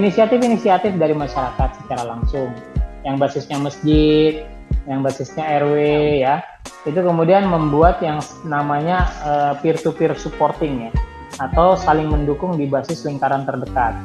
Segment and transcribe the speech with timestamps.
[0.00, 2.48] inisiatif-inisiatif dari masyarakat secara langsung
[3.04, 4.48] yang basisnya masjid,
[4.88, 5.76] yang basisnya RW
[6.24, 6.40] ya.
[6.88, 10.92] Itu kemudian membuat yang namanya uh, peer-to-peer supporting ya
[11.36, 14.00] atau saling mendukung di basis lingkaran terdekat.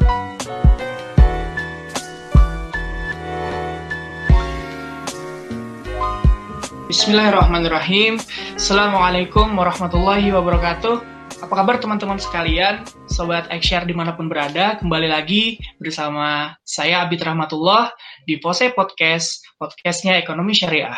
[6.92, 8.20] Bismillahirrahmanirrahim.
[8.56, 11.15] Assalamualaikum warahmatullahi wabarakatuh.
[11.44, 17.20] Apa kabar teman-teman sekalian, sobat Ekshare di mana pun berada, kembali lagi bersama saya Abid
[17.20, 17.92] Rahmatullah
[18.24, 20.96] di Pose Podcast, podcastnya Ekonomi Syariah.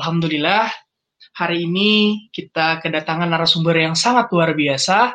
[0.00, 0.72] Alhamdulillah,
[1.36, 5.12] hari ini kita kedatangan narasumber yang sangat luar biasa.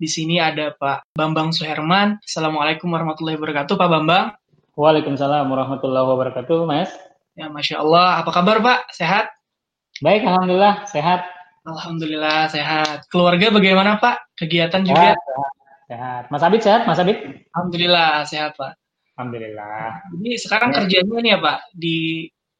[0.00, 2.16] Di sini ada Pak Bambang Suherman.
[2.24, 4.32] Assalamualaikum warahmatullahi wabarakatuh, Pak Bambang.
[4.72, 6.88] Waalaikumsalam warahmatullahi wabarakatuh, Mas.
[7.36, 8.24] Ya, Masya Allah.
[8.24, 8.88] Apa kabar, Pak?
[8.88, 9.28] Sehat?
[10.00, 10.88] Baik, Alhamdulillah.
[10.88, 11.37] Sehat.
[11.68, 13.04] Alhamdulillah, sehat.
[13.12, 14.32] Keluarga bagaimana, Pak?
[14.40, 15.12] Kegiatan juga?
[15.12, 15.20] Sehat,
[15.84, 16.22] sehat.
[16.32, 17.44] Mas Abid sehat, Mas Abid?
[17.52, 18.72] Alhamdulillah, sehat, Pak.
[19.20, 20.00] Alhamdulillah.
[20.16, 20.76] Jadi sekarang ya.
[20.80, 21.58] kerjanya nih ya, Pak?
[21.76, 21.96] Di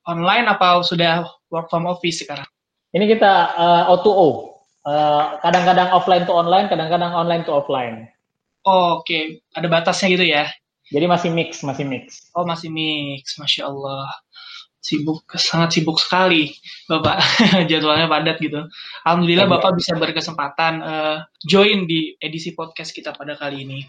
[0.04, 2.48] online apa sudah work from office sekarang?
[2.92, 4.28] Ini kita uh, O2O.
[4.84, 8.08] Uh, kadang-kadang offline to online, kadang-kadang online to offline.
[8.68, 9.22] Oh, Oke, okay.
[9.56, 10.44] ada batasnya gitu ya?
[10.88, 12.28] Jadi masih mix, masih mix.
[12.32, 14.08] Oh, masih mix, masya Allah
[14.78, 16.54] sibuk sangat sibuk sekali
[16.86, 17.18] bapak.
[17.70, 18.64] Jadwalnya padat gitu.
[19.04, 23.80] Alhamdulillah ya, bapak bisa berkesempatan uh, join di edisi podcast kita pada kali ini.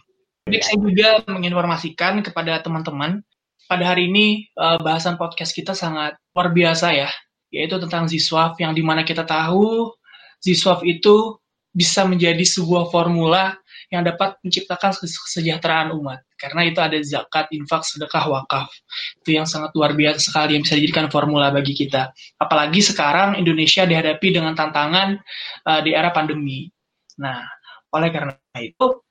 [0.49, 3.21] Jadi saya juga menginformasikan kepada teman-teman
[3.69, 7.09] pada hari ini uh, bahasan podcast kita sangat luar biasa ya
[7.53, 9.93] yaitu tentang Ziswaf yang di mana kita tahu
[10.41, 11.37] Ziswaf itu
[11.69, 13.53] bisa menjadi sebuah formula
[13.89, 16.21] yang dapat menciptakan kesejahteraan umat.
[16.37, 18.69] Karena itu ada zakat, infak, sedekah, wakaf.
[19.25, 22.13] Itu yang sangat luar biasa sekali yang bisa dijadikan formula bagi kita.
[22.37, 25.17] Apalagi sekarang Indonesia dihadapi dengan tantangan
[25.65, 26.69] uh, di era pandemi.
[27.17, 27.43] Nah,
[27.89, 29.01] oleh karena itu,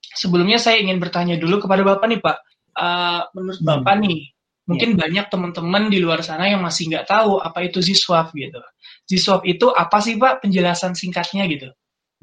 [0.00, 2.36] sebelumnya saya ingin bertanya dulu kepada Bapak nih Pak.
[2.74, 3.68] Uh, menurut hmm.
[3.70, 4.20] Bapak nih,
[4.64, 5.06] mungkin ya.
[5.06, 8.58] banyak teman-teman di luar sana yang masih nggak tahu apa itu Ziswaf gitu.
[9.04, 11.68] Ziswaf itu apa sih Pak penjelasan singkatnya gitu?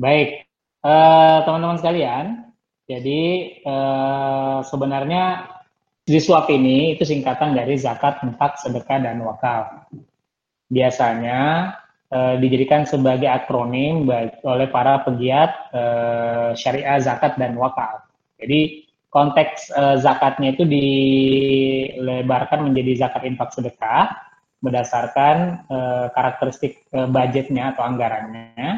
[0.02, 0.50] Baik,
[0.82, 2.26] teman-teman uh, sekalian,
[2.90, 3.22] jadi
[3.64, 5.48] uh, sebenarnya
[6.10, 9.86] Ziswap ini itu singkatan dari zakat, infak, sedekah, dan wakaf.
[10.68, 11.72] Biasanya
[12.10, 14.10] uh, dijadikan sebagai akronim
[14.44, 18.10] oleh para pegiat uh, syariah zakat dan wakaf.
[18.42, 24.10] Jadi konteks uh, zakatnya itu dilebarkan menjadi zakat infak sedekah
[24.60, 28.76] berdasarkan uh, karakteristik uh, budgetnya atau anggarannya Eh,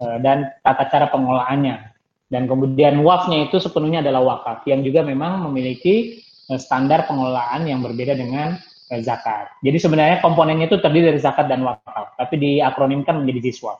[0.00, 1.90] dan tata cara pengelolaannya.
[2.30, 7.82] Dan kemudian wakafnya itu sepenuhnya adalah wakaf yang juga memang memiliki eh, standar pengelolaan yang
[7.82, 8.54] berbeda dengan
[8.88, 9.50] eh, zakat.
[9.66, 13.74] Jadi sebenarnya komponennya itu terdiri dari zakat dan wakaf, tapi diakronimkan menjadi siswa.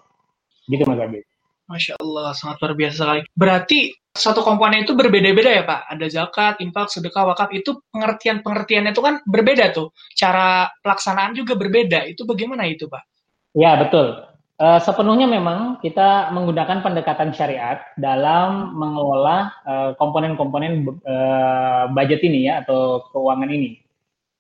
[0.67, 1.23] Gitu Mas Abi.
[1.71, 3.23] Masya Allah, sangat luar biasa sekali.
[3.31, 3.79] Berarti
[4.11, 5.87] satu komponen itu berbeda-beda ya Pak?
[5.87, 7.55] Ada zakat, infak, sedekah, wakaf.
[7.55, 9.95] Itu pengertian-pengertiannya itu kan berbeda tuh.
[10.19, 12.11] Cara pelaksanaan juga berbeda.
[12.11, 13.07] Itu bagaimana itu Pak?
[13.55, 14.19] Ya, betul.
[14.61, 22.61] Uh, sepenuhnya memang kita menggunakan pendekatan syariat dalam mengelola eh, komponen-komponen uh, budget ini ya
[22.61, 23.81] atau keuangan ini.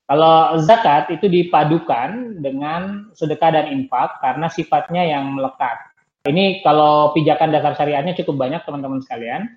[0.05, 5.89] Kalau zakat itu dipadukan dengan sedekah dan infak karena sifatnya yang melekat.
[6.29, 9.49] Ini kalau pijakan dasar syariatnya cukup banyak teman-teman sekalian.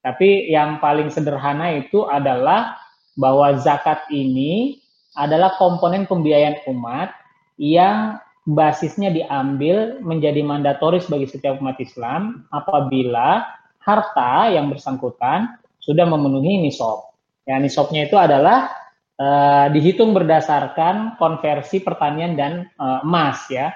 [0.00, 2.80] Tapi yang paling sederhana itu adalah
[3.20, 4.80] bahwa zakat ini
[5.12, 7.12] adalah komponen pembiayaan umat
[7.60, 13.42] yang basisnya diambil menjadi mandatoris bagi setiap umat Islam apabila
[13.82, 17.10] harta yang bersangkutan sudah memenuhi nisab.
[17.46, 18.70] Ya, nisabnya itu adalah
[19.18, 23.74] uh, dihitung berdasarkan konversi pertanian dan uh, emas ya.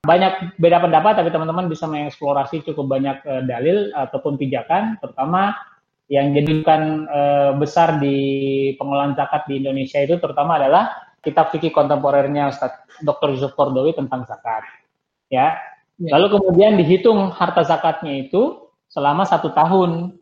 [0.00, 5.56] Banyak beda pendapat tapi teman-teman bisa mengeksplorasi cukup banyak uh, dalil ataupun pijakan terutama
[6.10, 7.06] yang jadikan
[7.62, 8.18] besar di
[8.74, 13.36] pengelolaan zakat di Indonesia itu terutama adalah kitab fikih kontemporernya Ustaz Dr.
[13.36, 14.64] Yusuf Kordowi tentang zakat.
[15.28, 15.56] Ya.
[16.00, 16.16] ya.
[16.16, 20.16] Lalu kemudian dihitung harta zakatnya itu selama satu tahun.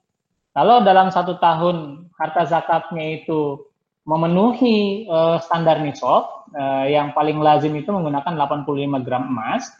[0.52, 3.62] Kalau dalam satu tahun harta zakatnya itu
[4.08, 9.70] memenuhi uh, standar nisab uh, yang paling lazim itu menggunakan 85 gram emas,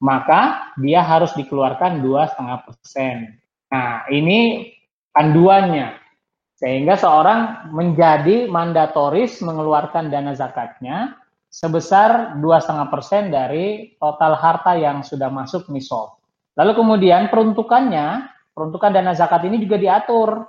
[0.00, 3.36] maka dia harus dikeluarkan dua setengah persen.
[3.68, 4.70] Nah ini
[5.12, 6.01] panduannya
[6.62, 11.18] sehingga seorang menjadi mandatoris mengeluarkan dana zakatnya
[11.50, 16.22] sebesar 2,5% dari total harta yang sudah masuk nisab.
[16.54, 20.46] Lalu kemudian peruntukannya, peruntukan dana zakat ini juga diatur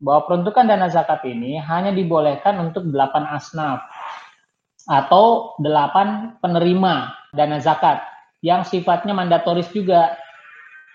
[0.00, 3.84] bahwa peruntukan dana zakat ini hanya dibolehkan untuk 8 asnaf
[4.88, 6.94] atau 8 penerima
[7.36, 8.00] dana zakat
[8.40, 10.16] yang sifatnya mandatoris juga.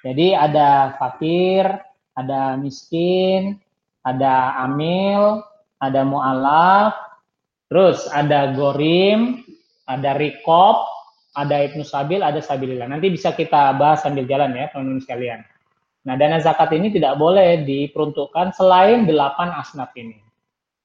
[0.02, 1.70] Jadi ada fakir,
[2.18, 3.62] ada miskin,
[4.06, 5.42] ada amil,
[5.82, 6.94] ada mu'alaf,
[7.68, 9.42] terus ada gorim,
[9.90, 10.86] ada rikop,
[11.36, 12.88] ada ibnu sabil, ada sabilillah.
[12.88, 15.42] Nanti bisa kita bahas sambil jalan ya teman-teman sekalian.
[16.06, 20.22] Nah dana zakat ini tidak boleh diperuntukkan selain delapan asnaf ini.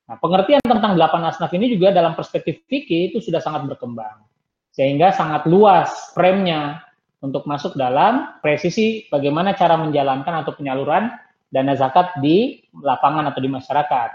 [0.08, 4.24] Nah pengertian tentang delapan asnaf ini juga dalam perspektif fikih itu sudah sangat berkembang.
[4.72, 6.80] Sehingga sangat luas frame-nya
[7.20, 11.12] untuk masuk dalam presisi bagaimana cara menjalankan atau penyaluran
[11.50, 14.10] dana zakat di lapangan atau di masyarakat.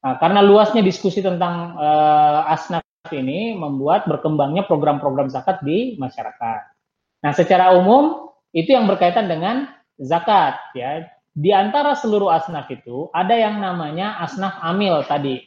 [0.00, 2.82] Nah, karena luasnya diskusi tentang uh, asnaf
[3.12, 6.60] ini membuat berkembangnya program-program zakat di masyarakat.
[7.20, 9.68] Nah, secara umum itu yang berkaitan dengan
[10.00, 11.04] zakat ya.
[11.30, 15.38] Di antara seluruh asnaf itu ada yang namanya asnaf amil tadi.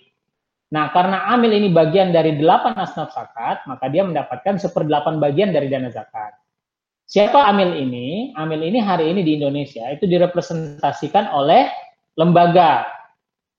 [0.74, 5.70] Nah, karena amil ini bagian dari delapan asnaf zakat, maka dia mendapatkan seperdelapan bagian dari
[5.70, 6.34] dana zakat.
[7.04, 8.32] Siapa Amil ini?
[8.34, 11.68] Amil ini hari ini di Indonesia itu direpresentasikan oleh
[12.16, 12.88] lembaga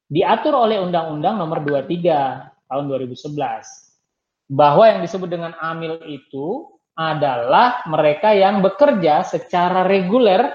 [0.08, 8.32] diatur oleh Undang-Undang Nomor 23 tahun 2011 bahwa yang disebut dengan Amil itu adalah mereka
[8.32, 10.48] yang bekerja secara reguler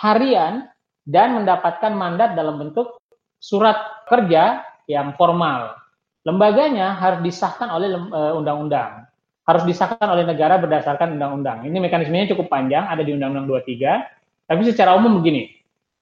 [0.00, 0.64] harian
[1.04, 2.96] dan mendapatkan mandat dalam bentuk
[3.36, 5.76] surat kerja yang formal.
[6.24, 9.04] Lembaganya harus disahkan oleh eh, undang-undang
[9.44, 11.68] harus disahkan oleh negara berdasarkan undang-undang.
[11.68, 14.48] Ini mekanismenya cukup panjang, ada di Undang-Undang 23.
[14.48, 15.52] Tapi secara umum begini,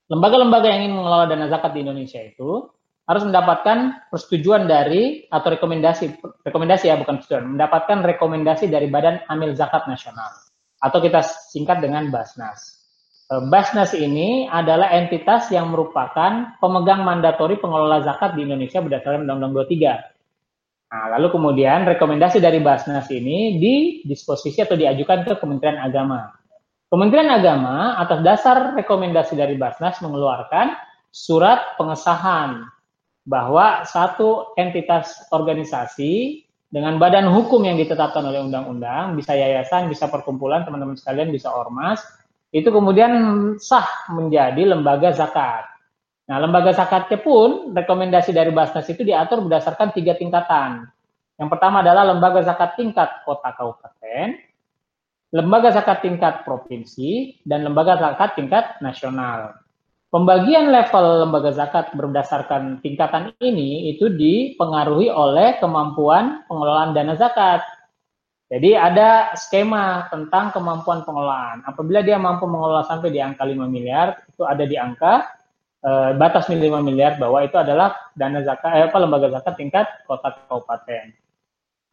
[0.07, 2.71] lembaga-lembaga yang ingin mengelola dana zakat di Indonesia itu
[3.03, 9.59] harus mendapatkan persetujuan dari atau rekomendasi, rekomendasi ya bukan persetujuan, mendapatkan rekomendasi dari Badan Amil
[9.59, 10.31] Zakat Nasional
[10.79, 11.19] atau kita
[11.51, 12.83] singkat dengan Basnas.
[13.27, 19.67] Eh, Basnas ini adalah entitas yang merupakan pemegang mandatori pengelola zakat di Indonesia berdasarkan Undang-Undang
[19.67, 20.12] 23
[20.93, 26.29] Nah, lalu kemudian rekomendasi dari Basnas ini didisposisi atau diajukan ke Kementerian Agama.
[26.85, 30.77] Kementerian Agama atas dasar rekomendasi dari Basnas mengeluarkan
[31.09, 32.69] surat pengesahan
[33.25, 40.61] bahwa satu entitas organisasi dengan badan hukum yang ditetapkan oleh undang-undang, bisa yayasan, bisa perkumpulan,
[40.61, 42.05] teman-teman sekalian, bisa ormas,
[42.53, 43.13] itu kemudian
[43.57, 45.72] sah menjadi lembaga zakat.
[46.23, 50.87] Nah, lembaga zakatnya pun rekomendasi dari Basnas itu diatur berdasarkan tiga tingkatan.
[51.35, 54.39] Yang pertama adalah lembaga zakat tingkat kota kabupaten,
[55.35, 59.59] lembaga zakat tingkat provinsi, dan lembaga zakat tingkat nasional.
[60.13, 67.65] Pembagian level lembaga zakat berdasarkan tingkatan ini itu dipengaruhi oleh kemampuan pengelolaan dana zakat.
[68.47, 71.65] Jadi ada skema tentang kemampuan pengelolaan.
[71.65, 75.42] Apabila dia mampu mengelola sampai di angka 5 miliar, itu ada di angka
[75.83, 80.31] eh, batas 5 miliar bahwa itu adalah dana zakat eh, apa lembaga zakat tingkat kota
[80.47, 81.11] kabupaten.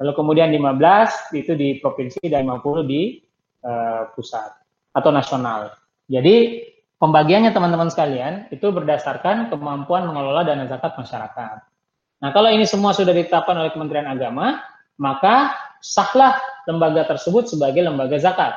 [0.01, 3.21] Lalu kemudian 15 itu di provinsi dan 50 di
[3.67, 4.51] eh, pusat
[4.95, 5.75] atau nasional.
[6.11, 6.67] Jadi
[6.99, 11.57] pembagiannya teman-teman sekalian itu berdasarkan kemampuan mengelola dana zakat masyarakat.
[12.21, 14.61] Nah, kalau ini semua sudah ditetapkan oleh Kementerian Agama,
[15.01, 16.37] maka sahlah
[16.69, 18.53] lembaga tersebut sebagai lembaga zakat.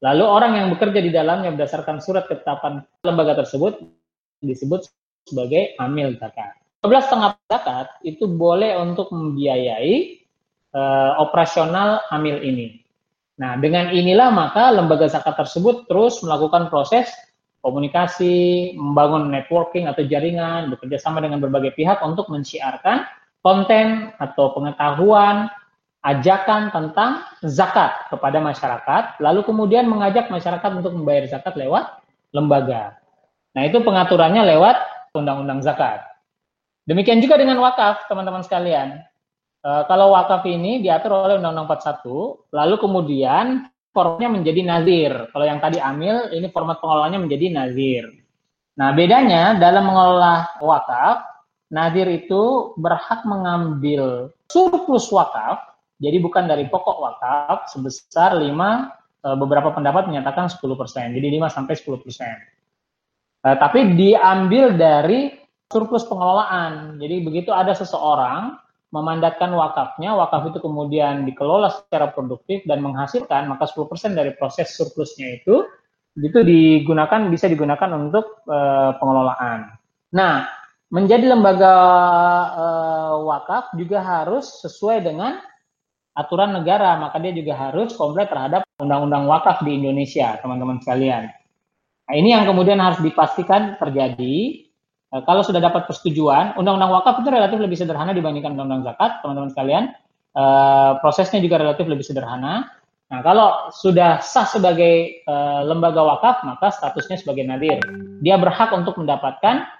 [0.00, 3.82] Lalu orang yang bekerja di dalamnya berdasarkan surat ketetapan lembaga tersebut
[4.42, 4.88] disebut
[5.28, 6.56] sebagai amil zakat.
[6.80, 10.24] 12 setengah zakat itu boleh untuk membiayai
[10.72, 12.80] uh, operasional amil ini.
[13.40, 17.08] Nah, dengan inilah maka lembaga zakat tersebut terus melakukan proses
[17.60, 23.04] komunikasi, membangun networking atau jaringan, bekerja sama dengan berbagai pihak untuk mensiarkan
[23.40, 25.48] konten atau pengetahuan,
[26.00, 32.00] ajakan tentang zakat kepada masyarakat, lalu kemudian mengajak masyarakat untuk membayar zakat lewat
[32.32, 32.99] lembaga.
[33.50, 34.76] Nah, itu pengaturannya lewat
[35.14, 36.06] undang-undang zakat.
[36.86, 38.98] Demikian juga dengan wakaf, teman-teman sekalian.
[39.62, 43.46] E, kalau wakaf ini diatur oleh Undang-Undang 41, lalu kemudian
[43.94, 45.12] formatnya menjadi nazir.
[45.30, 48.04] Kalau yang tadi amil, ini format pengelolaannya menjadi nazir.
[48.74, 51.26] Nah, bedanya dalam mengelola wakaf,
[51.70, 55.62] nazir itu berhak mengambil surplus wakaf,
[56.00, 58.50] jadi bukan dari pokok wakaf sebesar 5
[59.20, 60.58] e, beberapa pendapat menyatakan 10%.
[61.12, 62.59] Jadi 5 sampai 10%.
[63.40, 65.32] Uh, tapi diambil dari
[65.70, 66.98] surplus pengelolaan.
[66.98, 68.58] Jadi begitu ada seseorang
[68.90, 75.38] memandatkan wakafnya, wakaf itu kemudian dikelola secara produktif dan menghasilkan, maka 10% dari proses surplusnya
[75.40, 75.62] itu
[76.18, 79.78] itu digunakan bisa digunakan untuk uh, pengelolaan.
[80.10, 80.50] Nah,
[80.90, 81.74] menjadi lembaga
[82.50, 85.38] uh, wakaf juga harus sesuai dengan
[86.18, 91.30] aturan negara, maka dia juga harus komplit terhadap undang-undang wakaf di Indonesia, teman-teman sekalian.
[92.10, 94.66] Nah, ini yang kemudian harus dipastikan terjadi.
[95.14, 99.50] Nah, kalau sudah dapat persetujuan, undang-undang wakaf itu relatif lebih sederhana dibandingkan undang-undang zakat, teman-teman
[99.54, 99.84] sekalian.
[100.34, 100.44] E,
[100.98, 102.66] prosesnya juga relatif lebih sederhana.
[103.14, 105.34] Nah, kalau sudah sah sebagai e,
[105.70, 107.78] lembaga wakaf, maka statusnya sebagai nadir.
[108.18, 109.70] Dia berhak untuk mendapatkan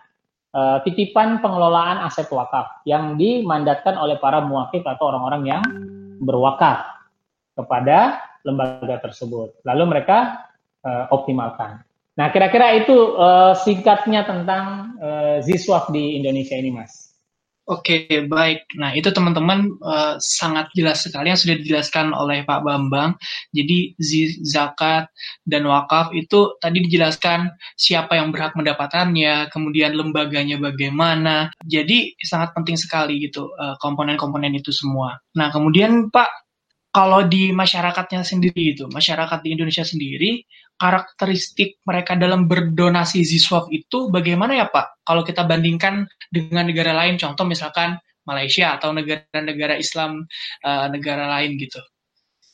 [0.55, 5.63] uh, titipan pengelolaan aset wakaf yang dimandatkan oleh para muwakif atau orang-orang yang
[6.23, 6.87] berwakaf
[7.55, 9.61] kepada lembaga tersebut.
[9.63, 10.49] Lalu mereka
[10.83, 11.85] uh, optimalkan.
[12.19, 17.14] Nah, kira-kira itu uh, singkatnya tentang uh, Ziswaf di Indonesia ini, Mas.
[17.71, 18.67] Oke, baik.
[18.83, 23.14] Nah, itu teman-teman uh, sangat jelas sekali yang sudah dijelaskan oleh Pak Bambang.
[23.55, 23.95] Jadi,
[24.43, 25.07] zakat
[25.47, 27.47] dan wakaf itu tadi dijelaskan
[27.79, 31.55] siapa yang berhak mendapatkannya, kemudian lembaganya bagaimana.
[31.62, 35.14] Jadi, sangat penting sekali gitu komponen-komponen uh, itu semua.
[35.38, 36.50] Nah, kemudian Pak,
[36.90, 40.42] kalau di masyarakatnya sendiri itu, masyarakat di Indonesia sendiri,
[40.75, 45.06] karakteristik mereka dalam berdonasi Ziswaf itu bagaimana ya Pak?
[45.06, 47.94] Kalau kita bandingkan dengan negara lain, contoh misalkan
[48.26, 50.26] Malaysia atau negara-negara Islam
[50.66, 51.78] uh, negara lain gitu.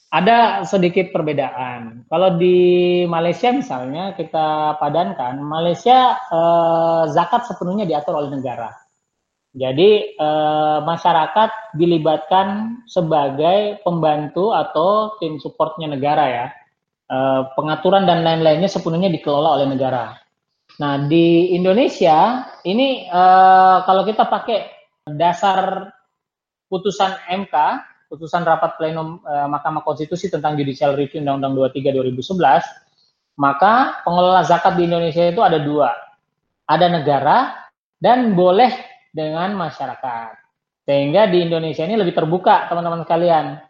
[0.06, 2.06] Ada sedikit perbedaan.
[2.06, 8.70] Kalau di Malaysia misalnya kita padankan, Malaysia eh, zakat sepenuhnya diatur oleh negara.
[9.56, 16.46] Jadi eh, masyarakat dilibatkan sebagai pembantu atau tim supportnya negara ya
[17.06, 20.18] Eh, pengaturan dan lain-lainnya sepenuhnya dikelola oleh negara.
[20.82, 24.66] Nah di Indonesia ini uh, kalau kita pakai
[25.14, 25.86] dasar
[26.66, 27.54] putusan MK,
[28.10, 34.74] putusan rapat plenum uh, Mahkamah Konstitusi tentang Judicial Review Undang-Undang 23 2011, maka pengelola zakat
[34.74, 35.94] di Indonesia itu ada dua,
[36.66, 37.70] ada negara
[38.02, 38.74] dan boleh
[39.16, 40.36] dengan masyarakat.
[40.84, 43.64] Sehingga di Indonesia ini lebih terbuka teman-teman sekalian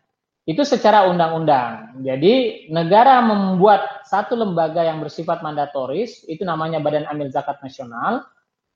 [0.47, 2.03] itu secara undang-undang.
[2.07, 8.23] Jadi negara membuat satu lembaga yang bersifat mandatoris, itu namanya Badan Amil Zakat Nasional,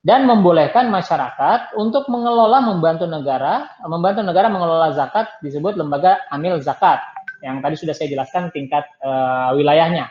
[0.02, 6.98] dan membolehkan masyarakat untuk mengelola membantu negara, membantu negara mengelola zakat disebut lembaga Amil Zakat,
[7.44, 10.10] yang tadi sudah saya jelaskan tingkat uh, wilayahnya,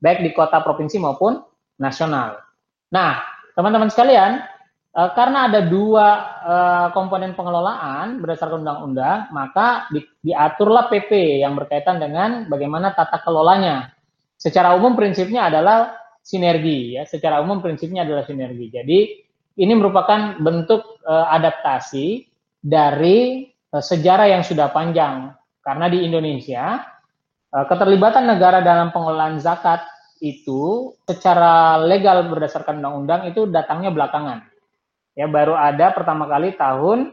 [0.00, 1.42] baik di kota provinsi maupun
[1.76, 2.40] nasional.
[2.88, 3.20] Nah,
[3.52, 4.40] teman-teman sekalian,
[4.98, 6.06] Uh, karena ada dua
[6.42, 13.94] uh, komponen pengelolaan berdasarkan undang-undang, maka di, diaturlah PP yang berkaitan dengan bagaimana tata kelolanya.
[14.34, 17.06] Secara umum prinsipnya adalah sinergi, ya.
[17.06, 18.74] Secara umum prinsipnya adalah sinergi.
[18.74, 18.98] Jadi
[19.62, 22.26] ini merupakan bentuk uh, adaptasi
[22.58, 25.30] dari uh, sejarah yang sudah panjang.
[25.62, 26.74] Karena di Indonesia
[27.54, 29.78] uh, keterlibatan negara dalam pengelolaan zakat
[30.18, 34.57] itu secara legal berdasarkan undang-undang itu datangnya belakangan
[35.18, 37.10] ya baru ada pertama kali tahun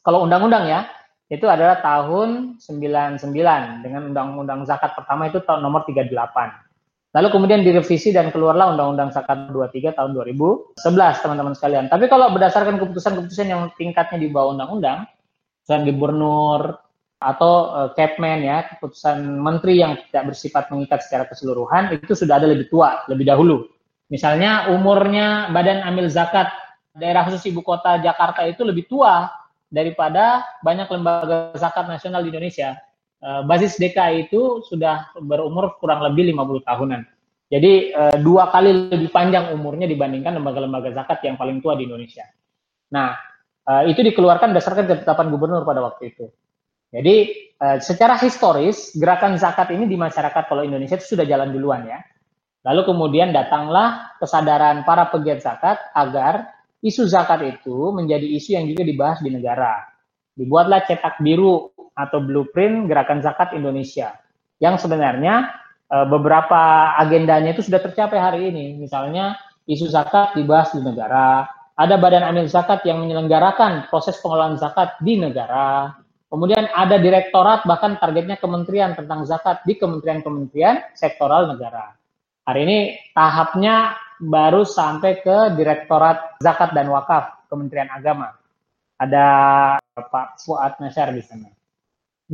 [0.00, 0.88] kalau undang-undang ya
[1.28, 3.20] itu adalah tahun 99
[3.84, 6.08] dengan undang-undang zakat pertama itu tahun nomor 38.
[7.12, 10.80] Lalu kemudian direvisi dan keluarlah undang-undang zakat 23 tahun 2011
[11.20, 11.84] teman-teman sekalian.
[11.92, 15.04] Tapi kalau berdasarkan keputusan-keputusan yang tingkatnya di bawah undang-undang,
[15.64, 16.60] keputusan gubernur
[17.20, 22.48] atau uh, Capman ya, keputusan menteri yang tidak bersifat mengikat secara keseluruhan itu sudah ada
[22.48, 23.68] lebih tua, lebih dahulu.
[24.08, 26.48] Misalnya umurnya Badan Amil Zakat
[26.98, 29.30] daerah khusus ibu kota Jakarta itu lebih tua
[29.70, 32.76] daripada banyak lembaga zakat nasional di Indonesia.
[33.18, 37.00] Uh, basis DKI itu sudah berumur kurang lebih 50 tahunan.
[37.48, 42.22] Jadi uh, dua kali lebih panjang umurnya dibandingkan lembaga-lembaga zakat yang paling tua di Indonesia.
[42.94, 43.18] Nah,
[43.66, 46.26] uh, itu dikeluarkan berdasarkan ketetapan gubernur pada waktu itu.
[46.88, 47.44] Jadi
[47.84, 52.00] secara historis gerakan zakat ini di masyarakat kalau Indonesia itu sudah jalan duluan ya.
[52.64, 58.82] Lalu kemudian datanglah kesadaran para pegiat zakat agar isu zakat itu menjadi isu yang juga
[58.86, 59.82] dibahas di negara.
[60.38, 64.14] Dibuatlah cetak biru atau blueprint gerakan zakat Indonesia
[64.62, 65.50] yang sebenarnya
[65.90, 68.78] e, beberapa agendanya itu sudah tercapai hari ini.
[68.78, 69.34] Misalnya
[69.66, 71.42] isu zakat dibahas di negara,
[71.74, 75.94] ada badan amil zakat yang menyelenggarakan proses pengelolaan zakat di negara.
[76.28, 81.96] Kemudian ada direktorat bahkan targetnya kementerian tentang zakat di kementerian-kementerian sektoral negara.
[82.44, 82.78] Hari ini
[83.16, 88.34] tahapnya baru sampai ke Direktorat Zakat dan Wakaf Kementerian Agama.
[88.98, 89.26] Ada
[89.94, 91.48] Pak Fuad Nasyar di sana.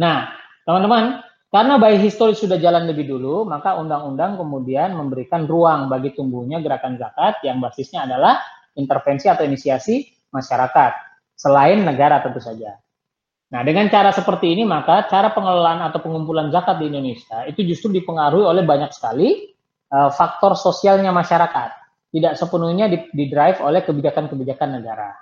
[0.01, 0.33] Nah,
[0.65, 1.21] teman-teman,
[1.55, 6.99] karena bayi historis sudah jalan lebih dulu, maka undang-undang kemudian memberikan ruang bagi tumbuhnya gerakan
[6.99, 8.43] zakat yang basisnya adalah
[8.75, 10.03] intervensi atau inisiasi
[10.35, 10.93] masyarakat,
[11.39, 12.75] selain negara tentu saja.
[13.55, 17.95] Nah, dengan cara seperti ini, maka cara pengelolaan atau pengumpulan zakat di Indonesia itu justru
[17.95, 19.54] dipengaruhi oleh banyak sekali
[19.95, 21.71] uh, faktor sosialnya masyarakat,
[22.11, 25.15] tidak sepenuhnya di, drive oleh kebijakan-kebijakan negara.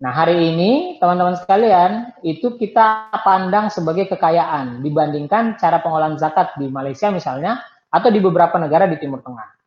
[0.00, 6.72] Nah, hari ini teman-teman sekalian, itu kita pandang sebagai kekayaan dibandingkan cara pengolahan zakat di
[6.72, 7.60] Malaysia misalnya
[7.92, 9.60] atau di beberapa negara di Timur Tengah.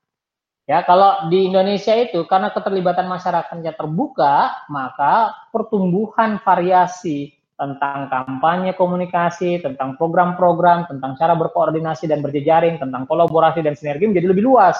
[0.63, 9.61] Ya, kalau di Indonesia itu karena keterlibatan masyarakatnya terbuka, maka pertumbuhan variasi tentang kampanye komunikasi,
[9.61, 14.77] tentang program-program, tentang cara berkoordinasi dan berjejaring, tentang kolaborasi dan sinergi menjadi lebih luas,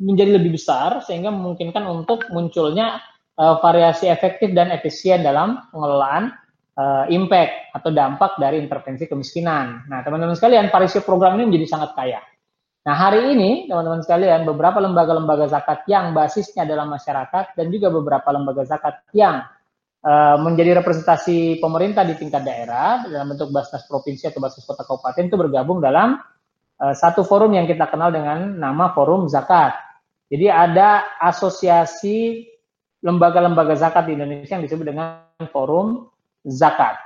[0.00, 3.04] menjadi lebih besar sehingga memungkinkan untuk munculnya
[3.36, 6.32] uh, variasi efektif dan efisien dalam pengelolaan
[6.80, 9.84] uh, impact atau dampak dari intervensi kemiskinan.
[9.92, 12.20] Nah, teman-teman sekalian, variasi program ini menjadi sangat kaya.
[12.80, 18.32] Nah, hari ini, teman-teman sekalian, beberapa lembaga-lembaga zakat yang basisnya adalah masyarakat dan juga beberapa
[18.32, 19.44] lembaga zakat yang
[20.40, 25.36] menjadi representasi pemerintah di tingkat daerah dalam bentuk Basnas Provinsi atau Basnas Kota Kabupaten itu
[25.36, 26.16] bergabung dalam
[26.80, 29.76] uh, satu forum yang kita kenal dengan nama Forum Zakat.
[30.32, 32.48] Jadi ada asosiasi
[33.04, 36.08] lembaga-lembaga zakat di Indonesia yang disebut dengan Forum
[36.46, 36.96] Zakat.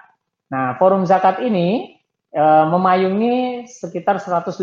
[0.52, 1.98] Nah, Forum Zakat ini
[2.36, 4.60] uh, memayungi sekitar 154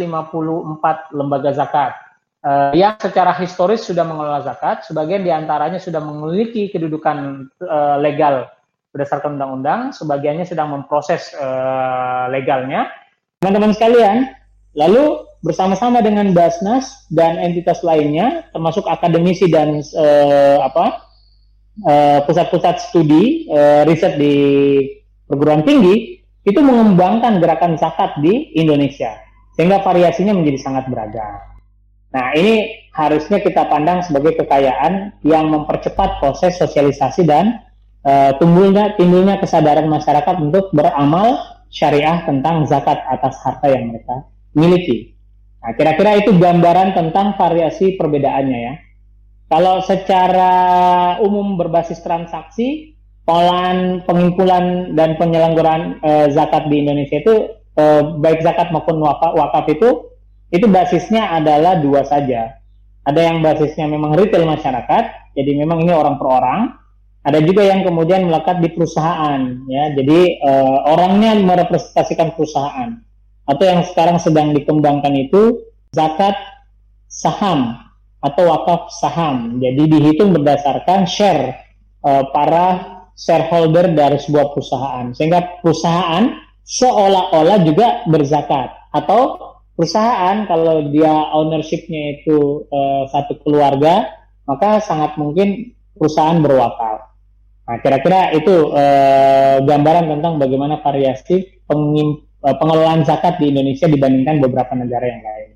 [1.16, 1.92] lembaga zakat
[2.46, 8.50] uh, yang secara historis sudah mengelola zakat, sebagian di antaranya sudah memiliki kedudukan uh, legal
[8.92, 12.92] berdasarkan undang-undang, sebagiannya sedang memproses uh, legalnya.
[13.40, 14.28] Teman-teman sekalian,
[14.76, 21.08] lalu bersama-sama dengan Basnas dan entitas lainnya, termasuk akademisi dan uh, apa
[22.28, 24.36] pusat-pusat uh, studi uh, riset di
[25.26, 29.14] perguruan tinggi, itu mengembangkan gerakan zakat di Indonesia
[29.56, 31.38] sehingga variasinya menjadi sangat beragam.
[32.12, 37.64] Nah, ini harusnya kita pandang sebagai kekayaan yang mempercepat proses sosialisasi dan
[38.04, 41.40] uh, tumbuhnya timbulnya kesadaran masyarakat untuk beramal
[41.72, 45.16] syariah tentang zakat atas harta yang mereka miliki.
[45.64, 48.74] Nah, kira-kira itu gambaran tentang variasi perbedaannya ya.
[49.52, 50.52] Kalau secara
[51.24, 52.96] umum berbasis transaksi,
[53.28, 57.36] pengolahan pengumpulan dan penyelenggaraan e, zakat di Indonesia itu
[57.76, 57.84] e,
[58.20, 60.11] baik zakat maupun wakaf itu
[60.52, 62.60] itu basisnya adalah dua saja.
[63.08, 66.62] Ada yang basisnya memang retail masyarakat, jadi memang ini orang per orang.
[67.22, 69.94] Ada juga yang kemudian melekat di perusahaan, ya.
[69.94, 70.52] Jadi e,
[70.90, 72.98] orangnya merepresentasikan perusahaan.
[73.46, 75.62] Atau yang sekarang sedang dikembangkan itu
[75.94, 76.34] zakat
[77.06, 77.78] saham
[78.22, 79.62] atau wakaf saham.
[79.62, 81.62] Jadi dihitung berdasarkan share
[82.02, 89.51] e, para shareholder dari sebuah perusahaan sehingga perusahaan seolah-olah juga berzakat atau
[89.82, 94.14] perusahaan kalau dia ownershipnya itu uh, satu keluarga
[94.46, 97.10] maka sangat mungkin perusahaan berwakaf.
[97.66, 104.38] Nah kira-kira itu uh, gambaran tentang bagaimana variasi pengim, uh, pengelolaan zakat di Indonesia dibandingkan
[104.38, 105.50] beberapa negara yang lain.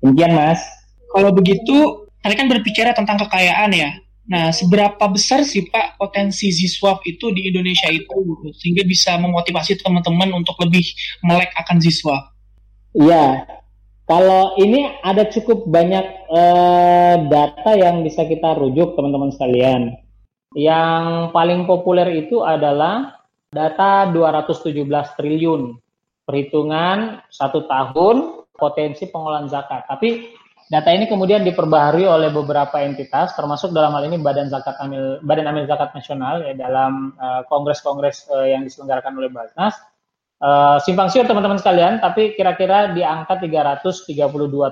[0.00, 0.64] Demikian mas.
[1.12, 3.92] Kalau begitu, tadi kan berbicara tentang kekayaan ya.
[4.32, 8.16] Nah, seberapa besar sih Pak potensi Ziswap itu di Indonesia itu
[8.56, 10.88] sehingga bisa memotivasi teman-teman untuk lebih
[11.20, 12.32] melek akan Ziswap?
[12.92, 13.48] Iya,
[14.04, 19.96] kalau ini ada cukup banyak uh, data yang bisa kita rujuk teman-teman sekalian.
[20.52, 24.76] Yang paling populer itu adalah data 217
[25.16, 25.80] triliun
[26.28, 29.88] perhitungan satu tahun potensi pengolahan zakat.
[29.88, 30.40] Tapi
[30.72, 35.52] Data ini kemudian diperbaharui oleh beberapa entitas, termasuk dalam hal ini Badan Zakat Amil, Badan
[35.52, 39.76] Amil Zakat Nasional ya, dalam eh, kongres-kongres uh, uh, yang diselenggarakan oleh Basnas.
[40.42, 44.10] Uh, simpang siur teman-teman sekalian, tapi kira-kira di angka 332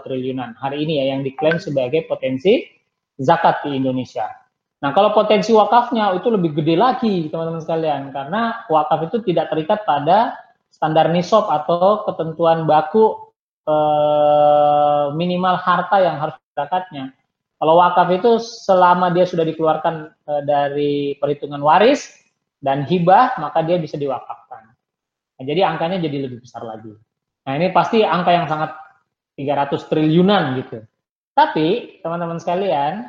[0.03, 2.67] triliunan hari ini ya yang diklaim sebagai potensi
[3.23, 4.27] zakat di Indonesia.
[4.81, 9.85] Nah, kalau potensi wakafnya itu lebih gede lagi, teman-teman sekalian, karena wakaf itu tidak terikat
[9.85, 10.41] pada
[10.73, 13.29] standar nisab atau ketentuan baku
[13.69, 17.13] eh, minimal harta yang harus zakatnya.
[17.61, 22.09] Kalau wakaf itu selama dia sudah dikeluarkan eh, dari perhitungan waris
[22.65, 24.70] dan hibah, maka dia bisa diwakafkan.
[25.41, 26.93] Nah, jadi angkanya jadi lebih besar lagi.
[27.49, 28.77] Nah, ini pasti angka yang sangat
[29.41, 30.85] 300 triliunan gitu.
[31.33, 33.09] Tapi, teman-teman sekalian,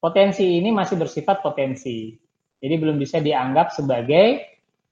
[0.00, 2.16] potensi ini masih bersifat potensi.
[2.56, 4.40] Jadi belum bisa dianggap sebagai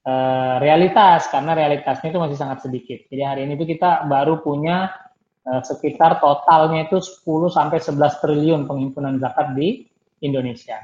[0.05, 3.09] uh, realitas karena realitasnya itu masih sangat sedikit.
[3.09, 4.93] Jadi hari ini itu kita baru punya
[5.49, 7.25] uh, sekitar totalnya itu 10
[7.57, 9.89] sampai 11 triliun penghimpunan zakat di
[10.21, 10.77] Indonesia.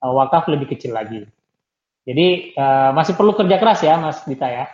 [0.00, 1.28] Uh, wakaf lebih kecil lagi.
[2.04, 2.52] Jadi
[2.92, 4.68] masih perlu kerja keras ya Mas Dita ya.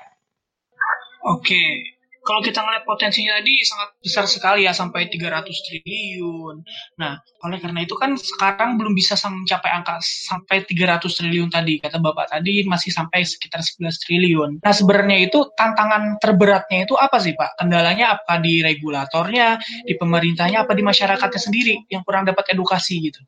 [1.20, 1.84] Oke,
[2.20, 6.56] kalau kita ngeliat potensinya tadi sangat besar sekali ya sampai 300 triliun.
[7.00, 7.16] Nah,
[7.48, 11.80] oleh karena itu kan sekarang belum bisa mencapai angka sampai 300 triliun tadi.
[11.80, 14.50] Kata Bapak tadi masih sampai sekitar 11 triliun.
[14.60, 17.56] Nah, sebenarnya itu tantangan terberatnya itu apa sih Pak?
[17.56, 19.56] Kendalanya apa di regulatornya,
[19.88, 23.24] di pemerintahnya, apa di masyarakatnya sendiri yang kurang dapat edukasi gitu?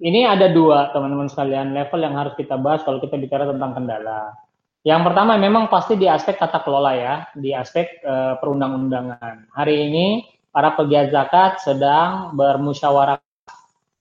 [0.00, 4.43] Ini ada dua teman-teman sekalian level yang harus kita bahas kalau kita bicara tentang kendala.
[4.84, 9.48] Yang pertama memang pasti di aspek tata kelola ya, di aspek uh, perundang-undangan.
[9.56, 10.06] Hari ini
[10.52, 13.16] para pegiat zakat sedang bermusyawarah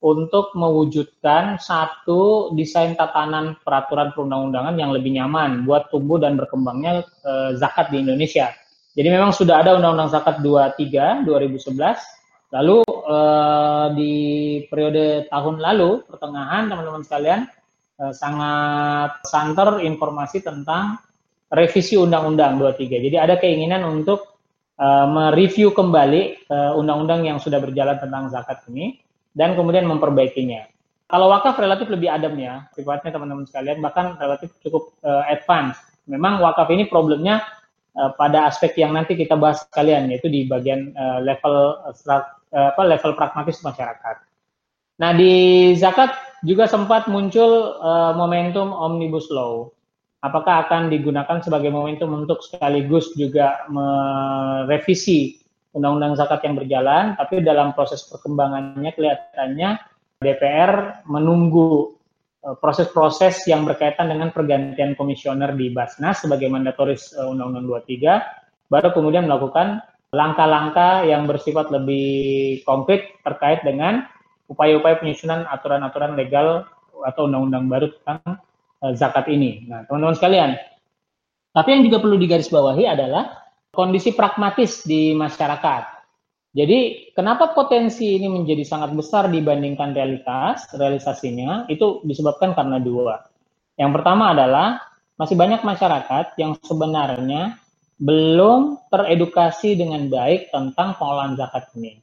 [0.03, 7.55] untuk mewujudkan satu desain tatanan peraturan perundang-undangan yang lebih nyaman buat tumbuh dan berkembangnya uh,
[7.55, 8.51] zakat di Indonesia.
[8.91, 12.53] Jadi memang sudah ada Undang-Undang Zakat 23 2011.
[12.59, 14.13] Lalu uh, di
[14.67, 17.47] periode tahun lalu pertengahan teman-teman sekalian
[17.93, 20.97] sangat santer informasi tentang
[21.53, 23.06] revisi Undang-Undang 23.
[23.10, 24.41] Jadi ada keinginan untuk
[24.82, 28.97] uh, mereview kembali undang-undang uh, yang sudah berjalan tentang zakat ini
[29.34, 30.73] dan kemudian memperbaikinya.
[31.13, 35.77] Kalau wakaf relatif lebih adem ya, sifatnya teman-teman sekalian, bahkan relatif cukup uh, advance.
[36.10, 37.45] Memang wakaf ini problemnya
[37.93, 42.23] uh, pada aspek yang nanti kita bahas sekalian, yaitu di bagian uh, level uh,
[42.73, 44.15] apa level pragmatis masyarakat.
[44.97, 45.34] Nah di
[45.77, 49.71] zakat juga sempat muncul uh, momentum omnibus law.
[50.23, 55.43] Apakah akan digunakan sebagai momentum untuk sekaligus juga merevisi
[55.75, 59.84] undang-undang zakat yang berjalan, tapi dalam proses perkembangannya kelihatannya
[60.23, 61.97] DPR menunggu
[62.39, 68.89] e, proses-proses yang berkaitan dengan pergantian komisioner di Basnas sebagai mandatoris e, Undang-Undang 23, baru
[68.95, 74.06] kemudian melakukan langkah-langkah yang bersifat lebih konkret terkait dengan
[74.47, 76.67] upaya-upaya penyusunan aturan-aturan legal
[77.03, 78.39] atau undang-undang baru tentang
[78.79, 79.67] e, zakat ini.
[79.67, 80.51] Nah, teman-teman sekalian,
[81.53, 85.93] tapi yang juga perlu digarisbawahi adalah kondisi pragmatis di masyarakat.
[86.53, 93.25] Jadi kenapa potensi ini menjadi sangat besar dibandingkan realitas, realisasinya itu disebabkan karena dua.
[93.73, 94.77] Yang pertama adalah
[95.17, 97.58] masih banyak masyarakat yang sebenarnya
[97.97, 101.97] belum teredukasi dengan baik tentang pengolahan zakat ini.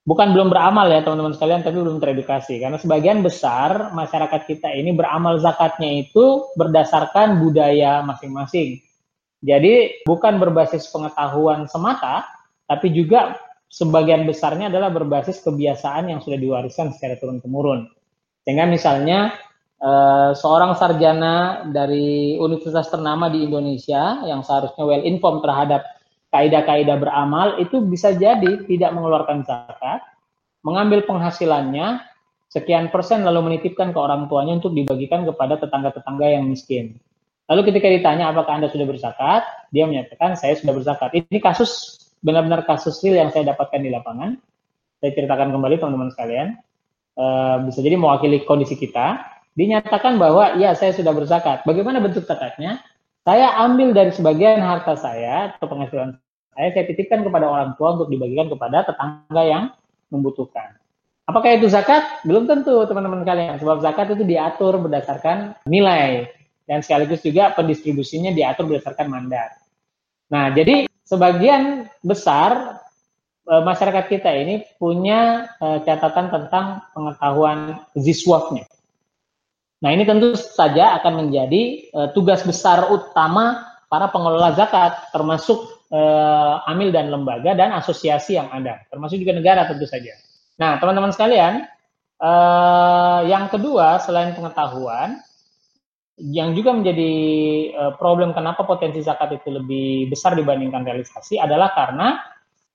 [0.00, 2.56] Bukan belum beramal ya teman-teman sekalian, tapi belum teredukasi.
[2.56, 8.80] Karena sebagian besar masyarakat kita ini beramal zakatnya itu berdasarkan budaya masing-masing.
[9.44, 12.24] Jadi bukan berbasis pengetahuan semata,
[12.64, 13.36] tapi juga
[13.70, 17.88] sebagian besarnya adalah berbasis kebiasaan yang sudah diwariskan secara turun-temurun.
[18.42, 19.36] Sehingga misalnya
[19.80, 25.99] uh, seorang sarjana dari universitas ternama di Indonesia yang seharusnya well informed terhadap
[26.30, 30.02] kaidah-kaidah beramal itu bisa jadi tidak mengeluarkan zakat,
[30.62, 32.02] mengambil penghasilannya
[32.50, 36.98] sekian persen lalu menitipkan ke orang tuanya untuk dibagikan kepada tetangga-tetangga yang miskin.
[37.50, 39.42] Lalu ketika ditanya apakah Anda sudah berzakat,
[39.74, 41.10] dia menyatakan saya sudah berzakat.
[41.18, 44.38] Ini kasus benar-benar kasus real yang saya dapatkan di lapangan.
[45.02, 46.48] Saya ceritakan kembali teman-teman sekalian.
[47.18, 47.26] E,
[47.66, 49.18] bisa jadi mewakili kondisi kita.
[49.58, 51.66] Dinyatakan bahwa ya saya sudah berzakat.
[51.66, 52.78] Bagaimana bentuk zakatnya?
[53.20, 56.16] Saya ambil dari sebagian harta saya atau penghasilan
[56.56, 59.64] saya, saya titipkan kepada orang tua untuk dibagikan kepada tetangga yang
[60.08, 60.80] membutuhkan.
[61.28, 62.24] Apakah itu zakat?
[62.26, 63.60] Belum tentu teman-teman kalian.
[63.60, 66.26] Sebab zakat itu diatur berdasarkan nilai
[66.66, 69.54] dan sekaligus juga pendistribusinya diatur berdasarkan mandat.
[70.30, 72.82] Nah, jadi sebagian besar
[73.42, 78.66] e, masyarakat kita ini punya e, catatan tentang pengetahuan ziswafnya.
[79.80, 85.80] Nah ini tentu saja akan menjadi e, tugas besar utama para pengelola zakat, termasuk
[86.70, 90.14] amil dan lembaga dan asosiasi yang ada, termasuk juga negara tentu saja.
[90.54, 91.66] Nah teman-teman sekalian,
[93.26, 95.18] yang kedua selain pengetahuan,
[96.20, 97.12] yang juga menjadi
[97.72, 102.20] uh, problem kenapa potensi zakat itu lebih besar dibandingkan realisasi adalah karena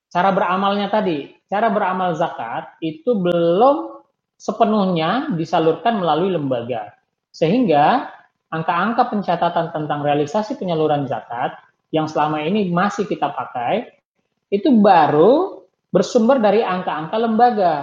[0.09, 1.29] cara beramalnya tadi.
[1.45, 4.01] Cara beramal zakat itu belum
[4.33, 6.94] sepenuhnya disalurkan melalui lembaga.
[7.35, 8.07] Sehingga
[8.47, 11.59] angka-angka pencatatan tentang realisasi penyaluran zakat
[11.91, 13.91] yang selama ini masih kita pakai
[14.47, 17.75] itu baru bersumber dari angka-angka lembaga.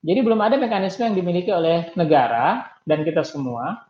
[0.00, 3.84] Jadi belum ada mekanisme yang dimiliki oleh negara dan kita semua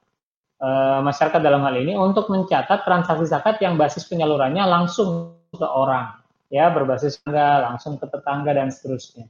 [0.64, 6.24] Eh, masyarakat dalam hal ini untuk mencatat transaksi zakat yang basis penyalurannya langsung ke orang,
[6.48, 9.28] ya berbasis tangga, langsung ke tetangga dan seterusnya.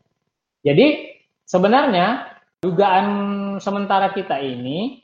[0.63, 1.11] Jadi
[1.43, 3.07] sebenarnya dugaan
[3.59, 5.03] sementara kita ini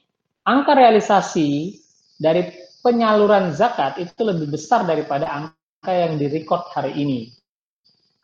[0.50, 1.78] angka realisasi
[2.18, 2.50] dari
[2.82, 7.30] penyaluran zakat itu lebih besar daripada angka yang direcord hari ini.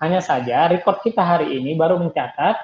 [0.03, 2.57] Hanya saja record kita hari ini baru mencatat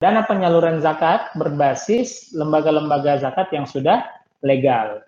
[0.00, 4.02] dana penyaluran zakat berbasis lembaga-lembaga zakat yang sudah
[4.40, 5.04] legal.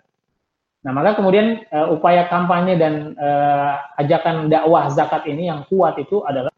[0.83, 6.21] Nah, maka kemudian uh, upaya kampanye dan uh, ajakan dakwah zakat ini yang kuat itu
[6.27, 6.51] adalah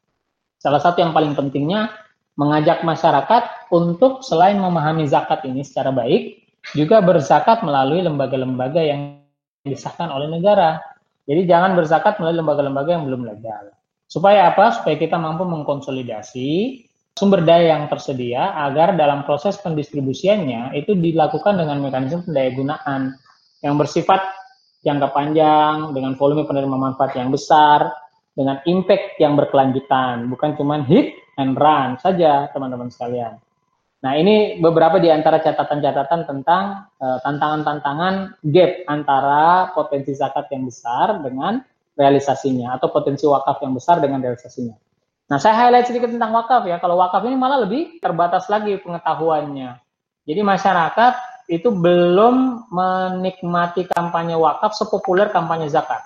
[0.58, 1.94] salah satu yang paling pentingnya
[2.36, 9.22] mengajak masyarakat untuk selain memahami zakat ini secara baik, juga berzakat melalui lembaga-lembaga yang
[9.62, 10.82] disahkan oleh negara.
[11.30, 13.74] Jadi jangan berzakat melalui lembaga-lembaga yang belum legal.
[14.10, 14.74] Supaya apa?
[14.74, 16.82] Supaya kita mampu mengkonsolidasi
[17.16, 23.02] sumber daya yang tersedia agar dalam proses pendistribusiannya itu dilakukan dengan mekanisme pendaya gunaan
[23.64, 24.20] yang bersifat
[24.84, 27.90] jangka panjang dengan volume penerima manfaat yang besar
[28.36, 33.40] dengan impact yang berkelanjutan bukan cuma hit and run saja teman-teman sekalian.
[34.06, 40.70] Nah ini beberapa di antara catatan-catatan tentang eh, tantangan-tantangan uh, gap antara potensi zakat yang
[40.70, 41.58] besar dengan
[41.98, 44.78] realisasinya atau potensi wakaf yang besar dengan realisasinya.
[45.26, 46.78] Nah, saya highlight sedikit tentang wakaf ya.
[46.78, 49.82] Kalau wakaf ini malah lebih terbatas lagi pengetahuannya.
[50.22, 51.14] Jadi masyarakat
[51.50, 56.02] itu belum menikmati kampanye wakaf sepopuler kampanye zakat.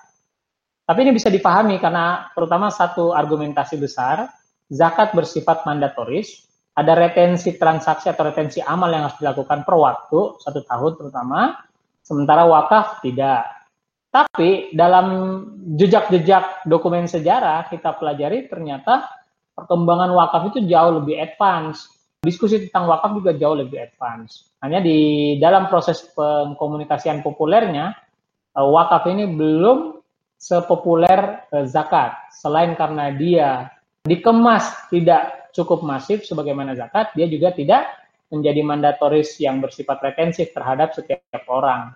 [0.88, 4.32] Tapi ini bisa dipahami karena terutama satu argumentasi besar,
[4.72, 6.49] zakat bersifat mandatoris,
[6.80, 11.60] ada retensi transaksi atau retensi amal yang harus dilakukan per waktu, satu tahun terutama,
[12.00, 13.44] sementara wakaf tidak.
[14.10, 15.08] Tapi dalam
[15.76, 19.06] jejak-jejak dokumen sejarah kita pelajari ternyata
[19.54, 21.92] perkembangan wakaf itu jauh lebih advance.
[22.24, 24.56] Diskusi tentang wakaf juga jauh lebih advance.
[24.64, 27.92] Hanya di dalam proses pengkomunikasian populernya,
[28.56, 30.00] eh, wakaf ini belum
[30.40, 32.34] sepopuler eh, zakat.
[32.34, 33.68] Selain karena dia
[34.08, 37.90] dikemas tidak cukup masif sebagaimana zakat, dia juga tidak
[38.30, 41.94] menjadi mandatoris yang bersifat retensif terhadap setiap orang.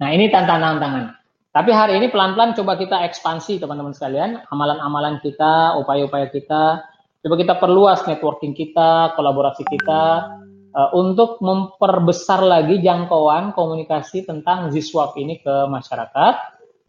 [0.00, 1.16] Nah ini tantangan-tantangan.
[1.50, 6.86] Tapi hari ini pelan-pelan coba kita ekspansi teman-teman sekalian, amalan-amalan kita, upaya-upaya kita,
[7.26, 10.30] coba kita perluas networking kita, kolaborasi kita,
[10.78, 16.34] uh, untuk memperbesar lagi jangkauan komunikasi tentang Ziswap ini ke masyarakat,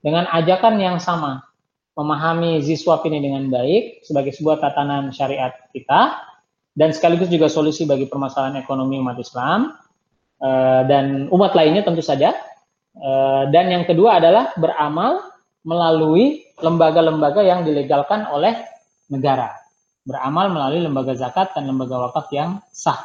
[0.05, 1.41] dengan ajakan yang sama,
[1.95, 6.15] memahami ziswap ini dengan baik sebagai sebuah tatanan syariat kita
[6.71, 9.75] dan sekaligus juga solusi bagi permasalahan ekonomi umat Islam
[10.39, 12.31] uh, dan umat lainnya tentu saja.
[12.91, 15.31] Uh, dan yang kedua adalah beramal
[15.63, 18.55] melalui lembaga-lembaga yang dilegalkan oleh
[19.11, 19.51] negara.
[20.01, 22.99] Beramal melalui lembaga zakat dan lembaga wakaf yang sah.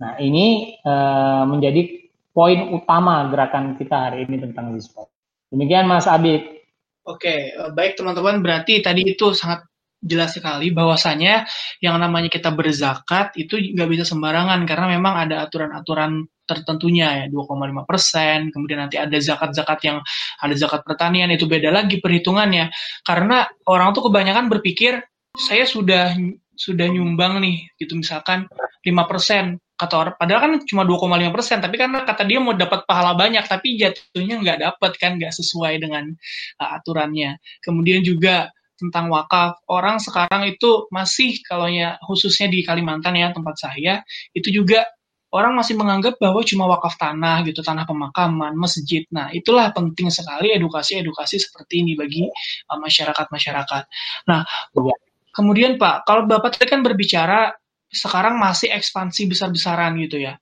[0.00, 5.06] Nah, ini uh, menjadi poin utama gerakan kita hari ini tentang ziswap.
[5.54, 6.63] Demikian Mas Abid.
[7.04, 8.40] Oke, eh, baik teman-teman.
[8.40, 9.68] Berarti tadi itu sangat
[10.04, 11.48] jelas sekali bahwasanya
[11.80, 17.88] yang namanya kita berzakat itu nggak bisa sembarangan karena memang ada aturan-aturan tertentunya ya 2,5
[17.88, 19.98] persen kemudian nanti ada zakat-zakat yang
[20.44, 22.68] ada zakat pertanian itu beda lagi perhitungannya
[23.00, 25.00] karena orang tuh kebanyakan berpikir
[25.32, 26.12] saya sudah
[26.52, 28.44] sudah nyumbang nih gitu misalkan
[28.84, 32.86] 5 persen kata orang padahal kan cuma 2,5 persen tapi karena kata dia mau dapat
[32.86, 36.14] pahala banyak tapi jatuhnya nggak dapat kan nggak sesuai dengan
[36.62, 37.42] uh, aturannya.
[37.58, 43.54] Kemudian juga tentang wakaf orang sekarang itu masih kalau ya khususnya di Kalimantan ya tempat
[43.58, 44.02] saya
[44.34, 44.86] itu juga
[45.34, 49.02] orang masih menganggap bahwa cuma wakaf tanah gitu tanah pemakaman masjid.
[49.10, 52.22] Nah itulah penting sekali edukasi edukasi seperti ini bagi
[52.70, 53.82] uh, masyarakat masyarakat
[54.30, 54.46] nah
[54.78, 54.94] iya.
[55.34, 57.50] kemudian Pak kalau bapak tadi kan berbicara
[57.94, 60.36] sekarang masih ekspansi besar-besaran gitu ya.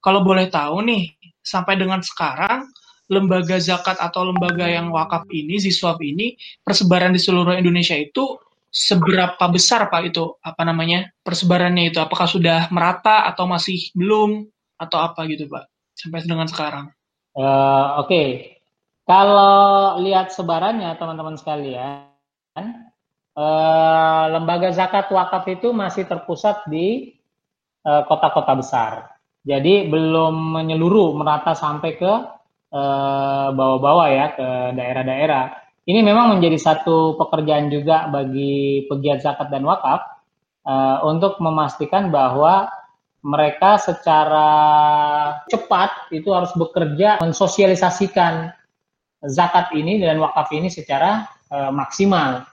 [0.00, 1.12] Kalau boleh tahu nih,
[1.44, 2.66] sampai dengan sekarang
[3.06, 6.34] lembaga zakat atau lembaga yang wakaf ini, Ziswap ini,
[6.66, 11.98] persebaran di seluruh Indonesia itu seberapa besar Pak itu apa namanya persebarannya itu?
[12.02, 14.44] Apakah sudah merata atau masih belum
[14.76, 16.90] atau apa gitu Pak sampai dengan sekarang?
[17.36, 18.28] Uh, Oke, okay.
[19.04, 22.08] kalau lihat sebarannya teman-teman sekalian,
[23.36, 27.12] eh, lembaga zakat wakaf itu masih terpusat di
[27.84, 28.92] eh, kota-kota eh, besar.
[29.46, 32.12] Jadi belum menyeluruh merata sampai ke
[32.72, 35.44] eh, bawah-bawah ya ke daerah-daerah.
[35.86, 40.00] Ini memang menjadi satu pekerjaan juga bagi pegiat zakat dan wakaf
[40.66, 42.66] eh, untuk memastikan bahwa
[43.26, 44.48] mereka secara
[45.50, 48.54] cepat itu harus bekerja mensosialisasikan
[49.26, 52.46] zakat ini dan wakaf ini secara uh, maksimal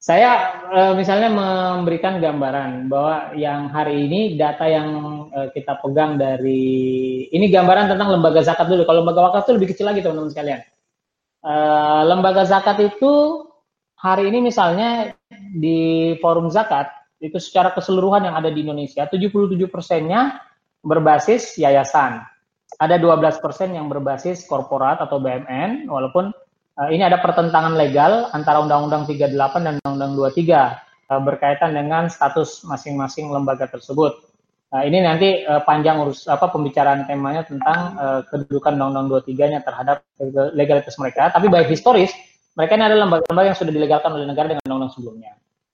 [0.00, 4.88] saya uh, misalnya memberikan gambaran bahwa yang hari ini data yang
[5.28, 8.88] uh, kita pegang dari ini gambaran tentang lembaga zakat dulu.
[8.88, 10.60] Kalau lembaga wakaf itu lebih kecil lagi teman-teman sekalian.
[11.44, 13.44] Uh, lembaga zakat itu
[14.00, 15.12] hari ini misalnya
[15.52, 16.88] di forum zakat
[17.20, 19.28] itu secara keseluruhan yang ada di Indonesia 77
[19.68, 20.40] persennya
[20.80, 22.24] berbasis yayasan.
[22.80, 26.32] Ada 12 persen yang berbasis korporat atau BMN, walaupun
[26.88, 30.64] ini ada pertentangan legal antara Undang-Undang 38 dan Undang-Undang 23 uh,
[31.12, 34.16] eh, berkaitan dengan status masing-masing lembaga tersebut.
[34.72, 37.98] Uh, ini nanti panjang urus apa pembicaraan temanya tentang
[38.32, 40.06] kedudukan Undang-Undang 23-nya terhadap
[40.56, 41.28] legalitas mereka.
[41.28, 42.14] Tapi baik historis,
[42.56, 45.32] mereka ini adalah lembaga-lembaga yang sudah dilegalkan oleh negara dengan undang-undang sebelumnya.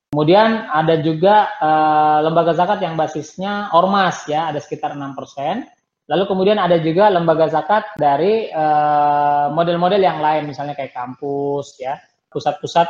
[0.09, 1.35] Kemudian ada juga
[2.25, 5.69] lembaga zakat yang basisnya ormas ya, ada sekitar 6 persen.
[6.07, 11.75] Lalu kemudian ada juga lembaga zakat dari eh, model-model uh, yang lain, misalnya kayak kampus,
[11.83, 11.99] ya,
[12.31, 12.87] pusat-pusat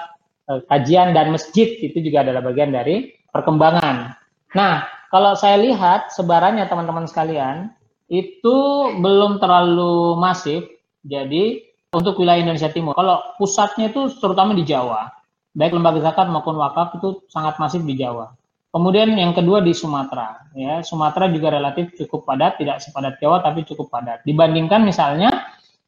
[0.53, 4.13] uh, kajian dan masjid itu juga adalah bagian dari perkembangan.
[4.53, 7.73] Nah, kalau saya lihat sebarannya teman-teman sekalian
[8.05, 8.57] itu
[9.01, 10.69] belum terlalu masif.
[11.01, 11.63] Jadi
[11.95, 15.09] untuk wilayah Indonesia Timur, kalau pusatnya itu terutama di Jawa,
[15.55, 18.29] baik lembaga zakat maupun wakaf itu sangat masif di Jawa.
[18.77, 23.65] Kemudian yang kedua di Sumatera, ya Sumatera juga relatif cukup padat, tidak sepadat Jawa tapi
[23.65, 24.21] cukup padat.
[24.21, 25.33] Dibandingkan misalnya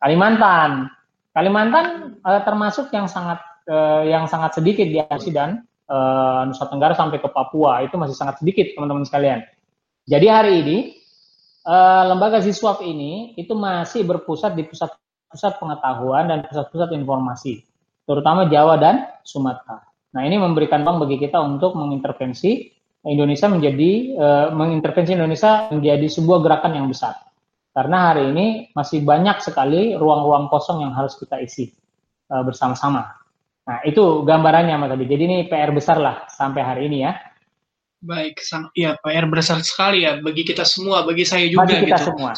[0.01, 0.89] Kalimantan,
[1.29, 3.37] Kalimantan eh, termasuk yang sangat
[3.69, 8.17] eh, yang sangat sedikit di Asia dan eh, Nusa Tenggara sampai ke Papua itu masih
[8.17, 9.45] sangat sedikit teman-teman sekalian.
[10.09, 10.77] Jadi hari ini
[11.69, 17.61] uh, lembaga Ziswaf ini itu masih berpusat di pusat-pusat pengetahuan dan pusat-pusat informasi,
[18.09, 19.85] terutama Jawa dan Sumatera.
[20.17, 26.43] Nah, ini memberikan ruang bagi kita untuk mengintervensi Indonesia menjadi uh, mengintervensi Indonesia menjadi sebuah
[26.43, 27.15] gerakan yang besar.
[27.71, 31.71] Karena hari ini masih banyak sekali ruang-ruang kosong yang harus kita isi
[32.27, 33.19] uh, bersama-sama.
[33.63, 35.05] Nah, itu gambarannya Mas Adi.
[35.05, 37.13] Jadi ini PR besar lah sampai hari ini ya.
[37.99, 38.39] Baik,
[38.75, 42.07] ya PR besar sekali ya bagi kita semua, bagi saya juga bagi kita gitu.
[42.15, 42.31] semua.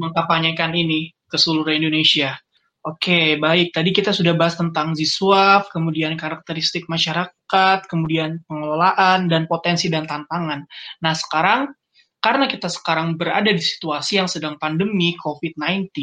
[0.00, 2.36] Mengkampanyekan ini ke seluruh Indonesia.
[2.82, 3.70] Oke, baik.
[3.70, 10.66] Tadi kita sudah bahas tentang Ziswaf, kemudian karakteristik masyarakat, kemudian pengelolaan dan potensi dan tantangan.
[10.98, 11.70] Nah, sekarang
[12.18, 15.94] karena kita sekarang berada di situasi yang sedang pandemi COVID-19,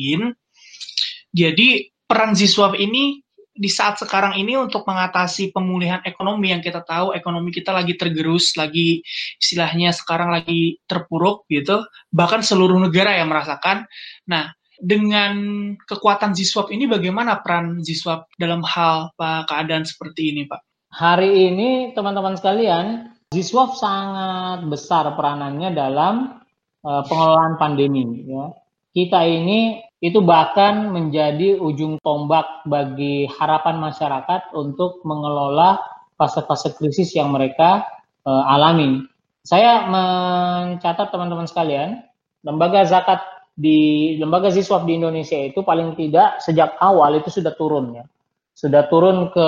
[1.36, 1.70] jadi
[2.08, 3.28] peran Ziswaf ini
[3.60, 8.56] di saat sekarang ini untuk mengatasi pemulihan ekonomi yang kita tahu ekonomi kita lagi tergerus,
[8.56, 9.04] lagi
[9.36, 13.84] istilahnya sekarang lagi terpuruk gitu, bahkan seluruh negara yang merasakan.
[14.32, 15.34] Nah, dengan
[15.78, 20.64] kekuatan Ziswap ini bagaimana peran Ziswap dalam hal Pak keadaan seperti ini, Pak?
[20.90, 26.42] Hari ini teman-teman sekalian, Ziswap sangat besar peranannya dalam
[26.82, 28.50] uh, pengelolaan pandemi ya.
[28.90, 35.78] Kita ini itu bahkan menjadi ujung tombak bagi harapan masyarakat untuk mengelola
[36.18, 37.86] fase-fase krisis yang mereka
[38.26, 39.06] uh, alami.
[39.46, 42.02] Saya mencatat teman-teman sekalian,
[42.42, 43.22] lembaga zakat
[43.60, 48.08] di lembaga siswa di Indonesia itu paling tidak sejak awal itu sudah turun ya.
[48.56, 49.48] Sudah turun ke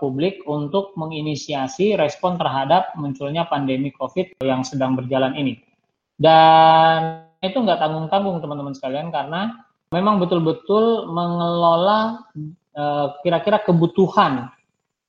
[0.00, 5.60] publik untuk menginisiasi respon terhadap munculnya pandemi Covid yang sedang berjalan ini.
[6.16, 12.24] Dan itu nggak tanggung-tanggung teman-teman sekalian karena memang betul-betul mengelola
[12.72, 14.48] eh, kira-kira uh, kebutuhan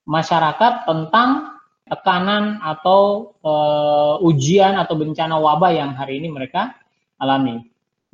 [0.03, 6.73] masyarakat tentang tekanan atau uh, ujian atau bencana wabah yang hari ini mereka
[7.21, 7.61] alami.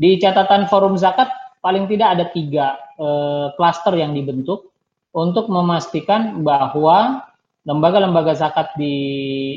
[0.02, 1.30] Di catatan forum zakat
[1.62, 4.74] paling tidak ada tiga uh, klaster yang dibentuk
[5.14, 7.22] untuk memastikan bahwa
[7.70, 8.98] lembaga-lembaga zakat di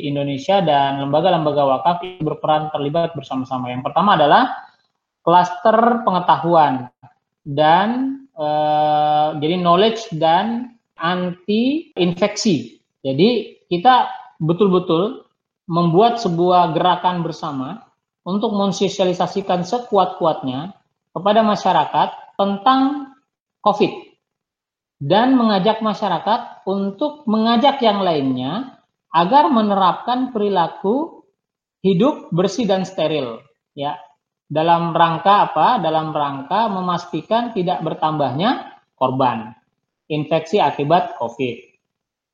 [0.05, 3.73] Indonesia dan lembaga-lembaga wakaf berperan terlibat bersama-sama.
[3.73, 4.69] Yang pertama adalah
[5.25, 6.93] klaster pengetahuan
[7.49, 12.77] dan uh, jadi knowledge dan anti infeksi.
[13.01, 14.13] Jadi kita
[14.45, 15.25] betul-betul
[15.65, 17.89] membuat sebuah gerakan bersama
[18.25, 20.73] untuk mensosialisasikan sekuat-kuatnya
[21.13, 22.09] kepada masyarakat
[22.41, 23.13] tentang
[23.61, 23.93] COVID
[25.05, 28.81] dan mengajak masyarakat untuk mengajak yang lainnya
[29.13, 31.23] agar menerapkan perilaku
[31.85, 33.45] hidup bersih dan steril
[33.77, 34.01] ya
[34.49, 35.81] dalam rangka apa?
[35.81, 39.57] Dalam rangka memastikan tidak bertambahnya korban
[40.09, 41.57] infeksi akibat COVID.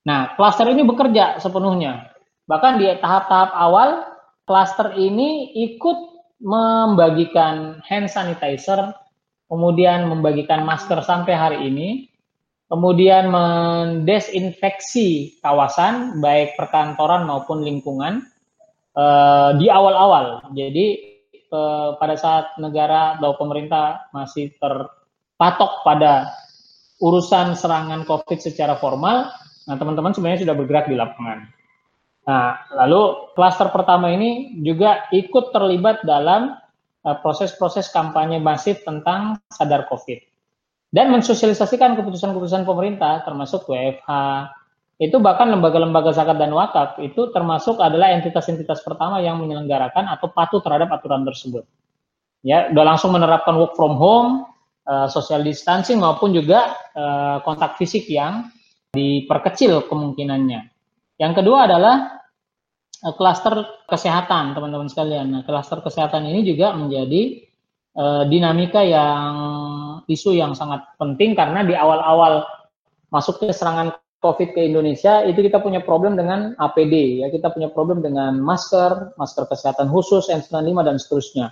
[0.07, 2.11] Nah, klaster ini bekerja sepenuhnya.
[2.50, 4.10] Bahkan di tahap-tahap awal,
[4.50, 5.98] klaster ini ikut
[6.42, 8.90] membagikan hand sanitizer,
[9.46, 12.10] kemudian membagikan masker sampai hari ini,
[12.66, 18.26] kemudian mendesinfeksi kawasan, baik perkantoran maupun lingkungan,
[18.98, 20.50] eh, di awal-awal.
[20.50, 20.86] Jadi
[21.30, 26.26] eh, pada saat negara atau pemerintah masih terpatok pada
[26.98, 29.30] urusan serangan COVID secara formal,
[29.70, 31.60] nah teman-teman sebenarnya sudah bergerak di lapangan.
[32.28, 36.56] Nah, lalu klaster pertama ini juga ikut terlibat dalam
[37.06, 40.30] eh, proses-proses uh, kampanye masif tentang sadar COVID
[40.90, 44.11] dan mensosialisasikan keputusan-keputusan pemerintah termasuk WFH,
[45.00, 50.59] itu bahkan lembaga-lembaga zakat dan wakaf itu termasuk adalah entitas-entitas pertama yang menyelenggarakan atau patuh
[50.61, 51.62] terhadap aturan tersebut.
[52.42, 54.50] Ya, udah langsung menerapkan work from home,
[54.90, 58.50] uh, social distancing maupun juga uh, kontak fisik yang
[58.90, 60.69] diperkecil kemungkinannya.
[61.20, 62.24] Yang kedua adalah
[63.05, 65.26] uh, klaster kesehatan, teman-teman sekalian.
[65.28, 67.45] Nah, klaster kesehatan ini juga menjadi
[68.01, 69.34] uh, dinamika yang
[70.09, 72.49] isu yang sangat penting karena di awal-awal
[73.12, 78.05] masuknya serangan COVID ke Indonesia itu kita punya problem dengan APD ya kita punya problem
[78.05, 81.47] dengan masker, masker kesehatan khusus N95 dan seterusnya.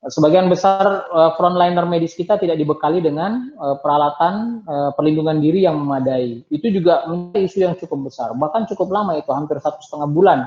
[0.00, 5.76] Sebagian besar uh, frontliner medis kita tidak dibekali dengan uh, peralatan uh, perlindungan diri yang
[5.76, 6.40] memadai.
[6.48, 10.38] Itu juga menjadi isu yang cukup besar, bahkan cukup lama itu hampir satu setengah bulan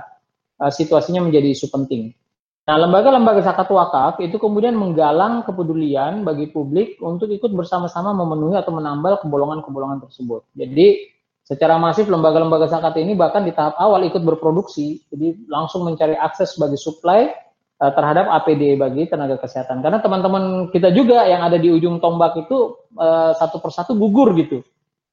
[0.57, 2.17] uh, situasinya menjadi isu penting.
[2.65, 8.73] Nah, lembaga-lembaga zakat wakaf itu kemudian menggalang kepedulian bagi publik untuk ikut bersama-sama memenuhi atau
[8.73, 10.49] menambal kebolongan-kebolongan tersebut.
[10.57, 11.13] Jadi
[11.45, 16.57] secara masif lembaga-lembaga zakat ini bahkan di tahap awal ikut berproduksi, jadi langsung mencari akses
[16.57, 17.29] sebagai supply
[17.83, 19.83] uh, terhadap APD bagi tenaga kesehatan.
[19.83, 24.63] Karena teman-teman kita juga yang ada di ujung tombak itu uh, satu persatu gugur gitu.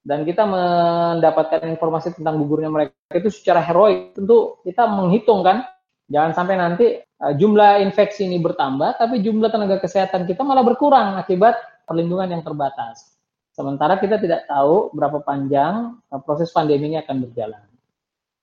[0.00, 4.14] Dan kita mendapatkan informasi tentang gugurnya mereka itu secara heroik.
[4.14, 5.66] Tentu kita menghitung kan
[6.10, 11.14] Jangan sampai nanti uh, jumlah infeksi ini bertambah, tapi jumlah tenaga kesehatan kita malah berkurang
[11.14, 11.54] akibat
[11.86, 13.14] perlindungan yang terbatas.
[13.54, 17.62] Sementara kita tidak tahu berapa panjang proses pandemi ini akan berjalan.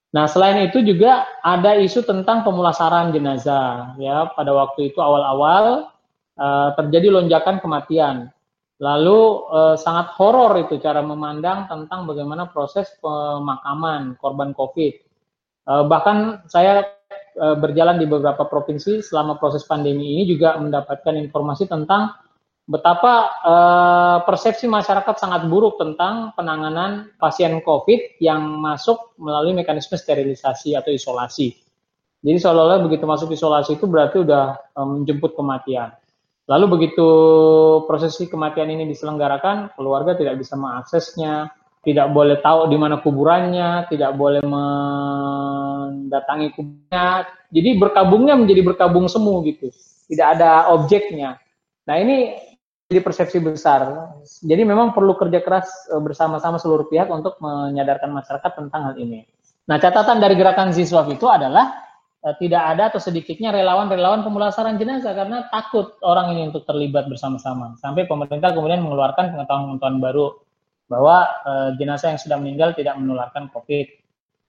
[0.08, 3.92] Nah, selain itu juga ada isu tentang pemulasaran jenazah.
[4.00, 5.92] Ya, pada waktu itu awal-awal
[6.40, 8.32] uh, terjadi lonjakan kematian.
[8.78, 9.18] Lalu
[9.50, 14.94] uh, sangat horor itu cara memandang tentang bagaimana proses pemakaman korban COVID.
[15.68, 16.86] Uh, bahkan saya
[17.36, 22.16] uh, berjalan di beberapa provinsi selama proses pandemi ini juga mendapatkan informasi tentang
[22.68, 30.76] betapa uh, persepsi masyarakat sangat buruk tentang penanganan pasien COVID yang masuk melalui mekanisme sterilisasi
[30.76, 31.56] atau isolasi.
[32.20, 35.96] Jadi seolah-olah begitu masuk isolasi itu berarti sudah um, menjemput kematian.
[36.48, 37.08] Lalu begitu
[37.88, 41.52] prosesi kematian ini diselenggarakan, keluarga tidak bisa mengaksesnya,
[41.84, 47.24] tidak boleh tahu di mana kuburannya, tidak boleh mendatangi kuburannya.
[47.48, 49.70] Jadi berkabungnya menjadi berkabung semu gitu.
[50.08, 51.36] Tidak ada objeknya.
[51.88, 52.48] Nah ini
[52.88, 53.84] jadi persepsi besar.
[54.24, 59.28] Jadi memang perlu kerja keras e, bersama-sama seluruh pihak untuk menyadarkan masyarakat tentang hal ini.
[59.68, 61.84] Nah, catatan dari gerakan Ziswaf itu adalah
[62.24, 67.76] e, tidak ada atau sedikitnya relawan-relawan pemulasaran jenazah karena takut orang ini untuk terlibat bersama-sama.
[67.76, 70.26] Sampai pemerintah kemudian mengeluarkan pengetahuan-pengetahuan baru
[70.88, 73.84] bahwa e, jenazah yang sudah meninggal tidak menularkan COVID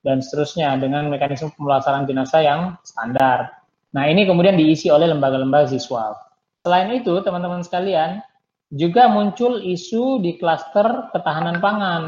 [0.07, 3.51] dan seterusnya dengan mekanisme pemulasaran jenazah yang standar.
[3.91, 6.15] Nah, ini kemudian diisi oleh lembaga-lembaga Ziswaf.
[6.63, 8.23] Selain itu, teman-teman sekalian,
[8.69, 12.03] juga muncul isu di klaster ketahanan pangan.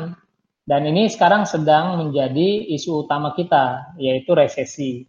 [0.61, 5.03] Dan ini sekarang sedang menjadi isu utama kita, yaitu resesi.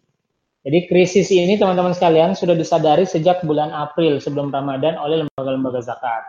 [0.63, 6.23] Jadi krisis ini teman-teman sekalian sudah disadari sejak bulan April sebelum Ramadan oleh lembaga-lembaga zakat.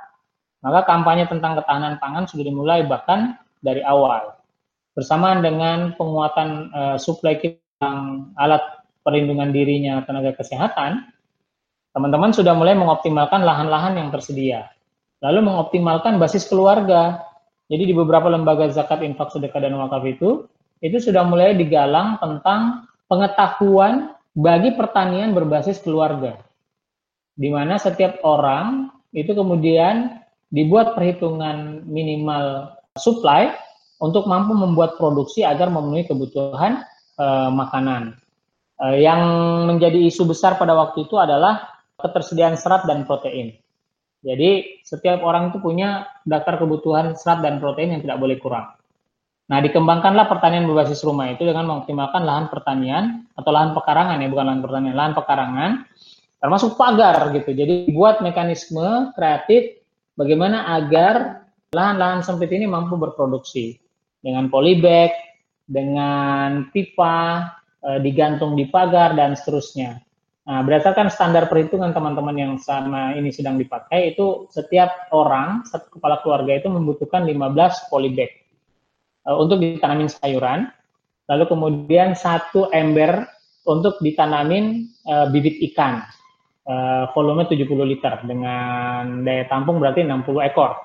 [0.61, 4.37] Maka kampanye tentang ketahanan pangan sudah dimulai bahkan dari awal.
[4.93, 7.41] Bersamaan dengan penguatan uh, suplai
[7.81, 8.63] yang alat
[9.07, 11.11] perlindungan dirinya tenaga kesehatan,
[11.97, 14.74] teman-teman sudah mulai mengoptimalkan lahan-lahan yang tersedia
[15.25, 17.25] lalu mengoptimalkan basis keluarga.
[17.73, 20.45] Jadi di beberapa lembaga zakat, infak, sedekah, dan wakaf itu,
[20.85, 26.37] itu sudah mulai digalang tentang pengetahuan bagi pertanian berbasis keluarga.
[27.35, 30.21] Di mana setiap orang itu kemudian
[30.53, 33.49] dibuat perhitungan minimal supply
[33.99, 36.85] untuk mampu membuat produksi agar memenuhi kebutuhan
[37.17, 38.15] e, makanan.
[38.79, 39.23] E, yang
[39.67, 43.57] menjadi isu besar pada waktu itu adalah ketersediaan serat dan protein.
[44.25, 48.73] Jadi setiap orang itu punya daftar kebutuhan serat dan protein yang tidak boleh kurang.
[49.45, 54.45] Nah, dikembangkanlah pertanian berbasis rumah itu dengan mengoptimalkan lahan pertanian atau lahan pekarangan ya, bukan
[54.49, 55.71] lahan pertanian, lahan pekarangan
[56.41, 57.57] termasuk pagar gitu.
[57.57, 59.81] Jadi buat mekanisme kreatif
[60.17, 63.81] bagaimana agar lahan-lahan sempit ini mampu berproduksi
[64.21, 65.13] dengan polybag,
[65.65, 67.49] dengan pipa,
[67.81, 70.04] eh, digantung di pagar dan seterusnya.
[70.45, 76.21] Nah, berdasarkan standar perhitungan teman-teman yang sama ini sedang dipakai, itu setiap orang, satu kepala
[76.21, 78.29] keluarga itu membutuhkan 15 polybag
[79.25, 80.69] uh, untuk ditanamin sayuran,
[81.33, 83.25] lalu kemudian satu ember
[83.65, 86.05] untuk ditanamin uh, bibit ikan,
[86.69, 90.77] uh, volume 70 liter dengan daya tampung berarti 60 ekor.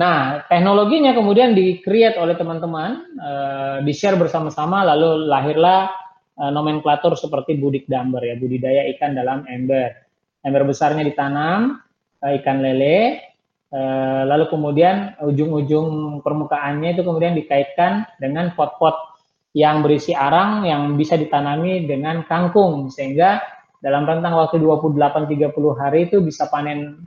[0.00, 5.92] Nah, teknologinya kemudian di-create oleh teman-teman, uh, di-share bersama-sama, lalu lahirlah
[6.40, 9.92] uh, nomenklatur seperti budik damber ya, budidaya ikan dalam ember.
[10.40, 11.76] Ember besarnya ditanam
[12.24, 13.20] uh, ikan lele,
[13.70, 18.96] uh, lalu kemudian ujung-ujung permukaannya itu kemudian dikaitkan dengan pot-pot
[19.52, 23.42] yang berisi arang yang bisa ditanami dengan kangkung sehingga
[23.82, 27.02] dalam rentang waktu 28-30 hari itu bisa panen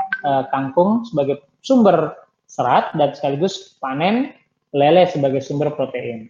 [0.51, 2.11] kangkung sebagai sumber
[2.49, 4.35] serat dan sekaligus panen
[4.73, 6.29] lele sebagai sumber protein.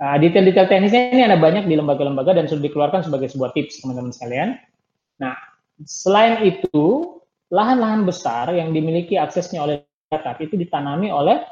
[0.00, 4.16] Nah, detail-detail teknisnya ini ada banyak di lembaga-lembaga dan sudah dikeluarkan sebagai sebuah tips teman-teman
[4.16, 4.56] sekalian.
[5.20, 5.36] Nah,
[5.84, 7.20] selain itu,
[7.52, 11.44] lahan-lahan besar yang dimiliki aksesnya oleh masyarakat itu ditanami oleh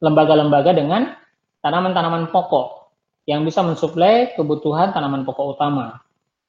[0.00, 1.12] lembaga-lembaga dengan
[1.60, 2.88] tanaman-tanaman pokok
[3.28, 6.00] yang bisa mensuplai kebutuhan tanaman pokok utama.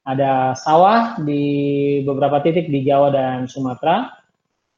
[0.08, 4.08] Ada sawah di beberapa titik di Jawa dan Sumatera.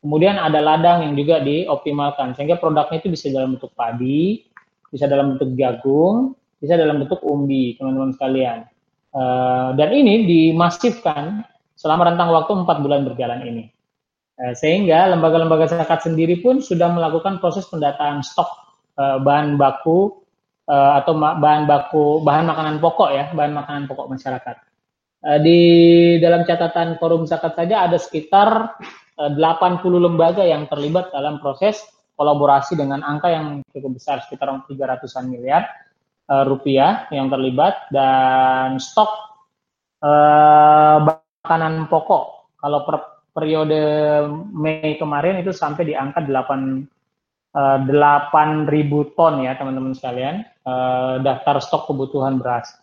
[0.01, 4.49] Kemudian ada ladang yang juga dioptimalkan sehingga produknya itu bisa dalam bentuk padi,
[4.91, 8.67] bisa dalam bentuk jagung, bisa dalam bentuk umbi, teman-teman sekalian.
[9.11, 11.43] Uh, dan ini dimasifkan
[11.75, 13.63] selama rentang waktu empat bulan berjalan ini.
[14.35, 18.51] Uh, sehingga lembaga-lembaga zakat sendiri pun sudah melakukan proses pendataan stok
[18.99, 20.21] uh, bahan baku
[20.67, 24.55] uh, atau bahan baku bahan makanan pokok ya, bahan makanan pokok masyarakat.
[25.23, 25.59] Uh, di
[26.19, 28.75] dalam catatan forum zakat saja ada sekitar
[29.17, 31.79] uh, 80 lembaga yang terlibat dalam proses
[32.15, 35.65] kolaborasi dengan angka yang cukup besar sekitar 300-an miliar
[36.31, 39.09] uh, rupiah yang terlibat dan stok
[40.03, 42.55] uh, makanan pokok.
[42.61, 42.95] Kalau per
[43.31, 43.79] periode
[44.51, 46.29] Mei kemarin itu sampai di angka 8
[47.55, 52.75] uh, 8.000 ton ya teman-teman sekalian uh, daftar stok kebutuhan beras.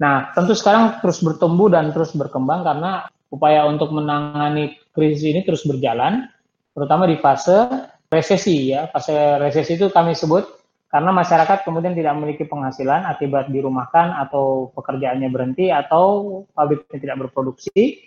[0.00, 5.62] Nah, tentu sekarang terus bertumbuh dan terus berkembang karena upaya untuk menangani krisis ini terus
[5.62, 6.26] berjalan,
[6.74, 7.66] terutama di fase
[8.14, 8.86] resesi ya.
[8.94, 10.46] Fase resesi itu kami sebut
[10.94, 17.98] karena masyarakat kemudian tidak memiliki penghasilan akibat dirumahkan atau pekerjaannya berhenti atau pabriknya tidak berproduksi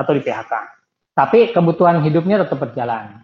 [0.00, 0.52] atau di PHK.
[1.12, 3.20] Tapi kebutuhan hidupnya tetap berjalan.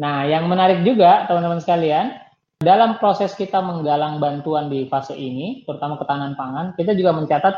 [0.00, 2.16] Nah, yang menarik juga teman-teman sekalian,
[2.56, 7.54] dalam proses kita menggalang bantuan di fase ini, terutama ketahanan pangan, kita juga mencatat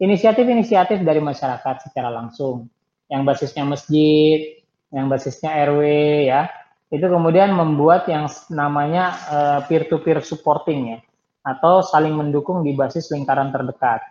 [0.00, 2.70] inisiatif-inisiatif dari masyarakat secara langsung.
[3.12, 5.82] Yang basisnya masjid, yang basisnya RW
[6.30, 6.48] ya,
[6.90, 10.98] itu kemudian membuat yang namanya uh, peer-to-peer supporting ya,
[11.46, 14.02] atau saling mendukung di basis lingkaran terdekat.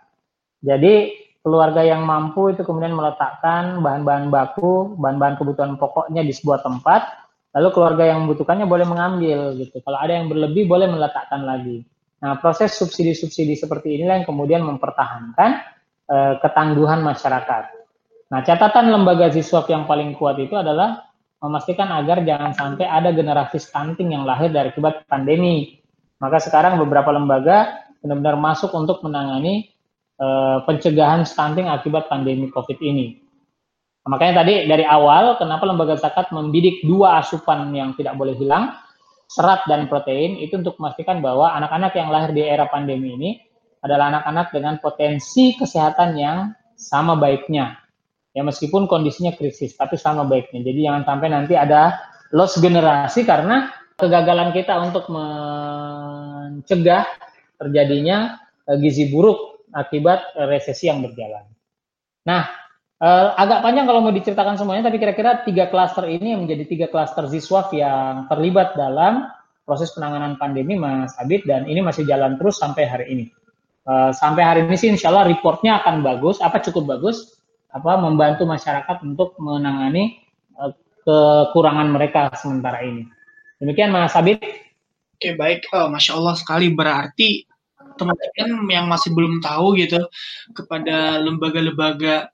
[0.64, 1.12] Jadi
[1.44, 7.00] keluarga yang mampu itu kemudian meletakkan bahan-bahan baku, bahan-bahan kebutuhan pokoknya di sebuah tempat,
[7.56, 9.76] lalu keluarga yang membutuhkannya boleh mengambil gitu.
[9.84, 11.84] Kalau ada yang berlebih boleh meletakkan lagi.
[12.20, 15.50] Nah, proses subsidi-subsidi seperti inilah yang kemudian mempertahankan
[16.08, 17.64] uh, ketangguhan masyarakat.
[18.30, 21.09] Nah, catatan lembaga siswap yang paling kuat itu adalah
[21.40, 25.80] memastikan agar jangan sampai ada generasi stunting yang lahir dari akibat pandemi.
[26.20, 29.72] Maka sekarang beberapa lembaga benar-benar masuk untuk menangani
[30.20, 33.24] uh, pencegahan stunting akibat pandemi COVID ini.
[34.04, 38.76] Makanya tadi dari awal kenapa lembaga zakat membidik dua asupan yang tidak boleh hilang,
[39.28, 43.30] serat dan protein itu untuk memastikan bahwa anak-anak yang lahir di era pandemi ini
[43.80, 47.80] adalah anak-anak dengan potensi kesehatan yang sama baiknya
[48.40, 52.00] ya meskipun kondisinya krisis tapi sama baiknya jadi jangan sampai nanti ada
[52.32, 53.68] loss generasi karena
[54.00, 57.04] kegagalan kita untuk mencegah
[57.60, 61.44] terjadinya uh, gizi buruk akibat uh, resesi yang berjalan.
[62.24, 62.48] Nah,
[63.04, 67.28] uh, agak panjang kalau mau diceritakan semuanya, tapi kira-kira tiga klaster ini menjadi tiga klaster
[67.28, 69.28] Ziswaf yang terlibat dalam
[69.68, 73.26] proses penanganan pandemi, Mas Abid, dan ini masih jalan terus sampai hari ini.
[73.90, 77.39] Sampai hari ini sih insya Allah reportnya akan bagus, apa cukup bagus,
[77.70, 80.18] apa membantu masyarakat untuk menangani
[80.58, 80.74] uh,
[81.06, 83.06] kekurangan mereka sementara ini.
[83.62, 84.42] Demikian Mas Sabit.
[85.20, 87.44] Oke baik, oh, masya Allah sekali berarti
[88.00, 90.00] teman-teman yang masih belum tahu gitu
[90.56, 92.32] kepada lembaga-lembaga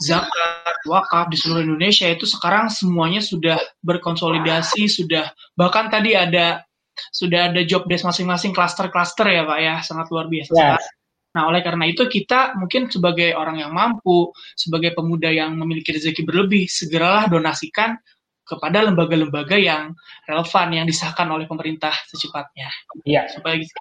[0.00, 6.64] zakat wakaf di seluruh Indonesia itu sekarang semuanya sudah berkonsolidasi sudah bahkan tadi ada
[7.12, 10.84] sudah ada job desk masing-masing klaster-klaster ya Pak ya sangat luar biasa yes.
[11.32, 16.28] Nah, oleh karena itu kita mungkin sebagai orang yang mampu, sebagai pemuda yang memiliki rezeki
[16.28, 17.96] berlebih, segeralah donasikan
[18.44, 19.96] kepada lembaga-lembaga yang
[20.28, 22.68] relevan yang disahkan oleh pemerintah secepatnya.
[23.08, 23.32] Iya.
[23.32, 23.80] Supaya kita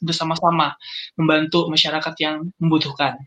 [0.00, 0.72] bersama-sama
[1.20, 3.20] membantu masyarakat yang membutuhkan.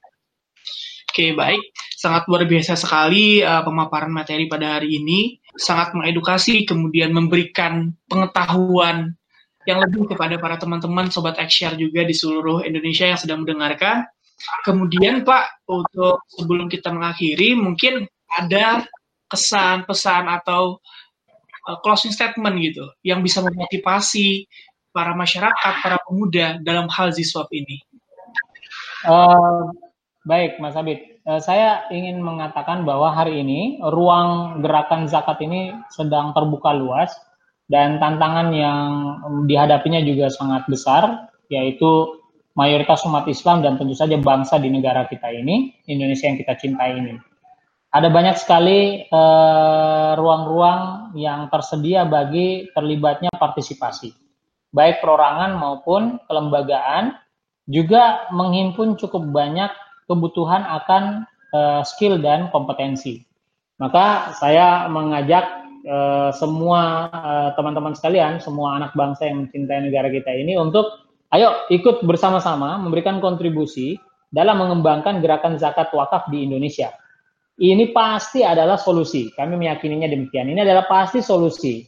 [1.10, 1.62] Oke, baik.
[1.94, 5.38] Sangat luar biasa sekali uh, pemaparan materi pada hari ini.
[5.58, 9.19] Sangat mengedukasi, kemudian memberikan pengetahuan
[9.68, 14.08] yang lebih kepada para teman-teman sobat Xshare juga di seluruh Indonesia yang sedang mendengarkan.
[14.64, 18.88] Kemudian Pak, untuk sebelum kita mengakhiri, mungkin ada
[19.28, 20.80] kesan, pesan atau
[21.68, 24.48] uh, closing statement gitu yang bisa memotivasi
[24.96, 27.84] para masyarakat, para pemuda dalam hal Ziswap ini.
[29.04, 29.70] Uh,
[30.24, 31.20] baik, Mas Abid.
[31.28, 37.12] Uh, saya ingin mengatakan bahwa hari ini ruang gerakan zakat ini sedang terbuka luas
[37.70, 38.90] dan tantangan yang
[39.46, 42.18] dihadapinya juga sangat besar, yaitu
[42.58, 46.98] mayoritas umat Islam dan tentu saja bangsa di negara kita ini, Indonesia yang kita cintai
[46.98, 47.14] ini.
[47.90, 54.14] Ada banyak sekali eh, ruang-ruang eh, yang tersedia bagi terlibatnya partisipasi,
[54.74, 57.18] baik perorangan maupun kelembagaan,
[57.70, 59.70] juga menghimpun cukup banyak
[60.10, 63.26] kebutuhan akan eh, skill dan kompetensi.
[63.80, 70.32] Maka saya mengajak uh, semua uh, teman-teman sekalian, semua anak bangsa yang mencintai negara kita
[70.34, 73.96] ini untuk ayo ikut bersama-sama memberikan kontribusi
[74.34, 76.92] dalam mengembangkan gerakan zakat wakaf di Indonesia.
[77.60, 79.36] Ini pasti adalah solusi.
[79.36, 80.48] Kami meyakininya demikian.
[80.48, 81.84] Ini adalah pasti solusi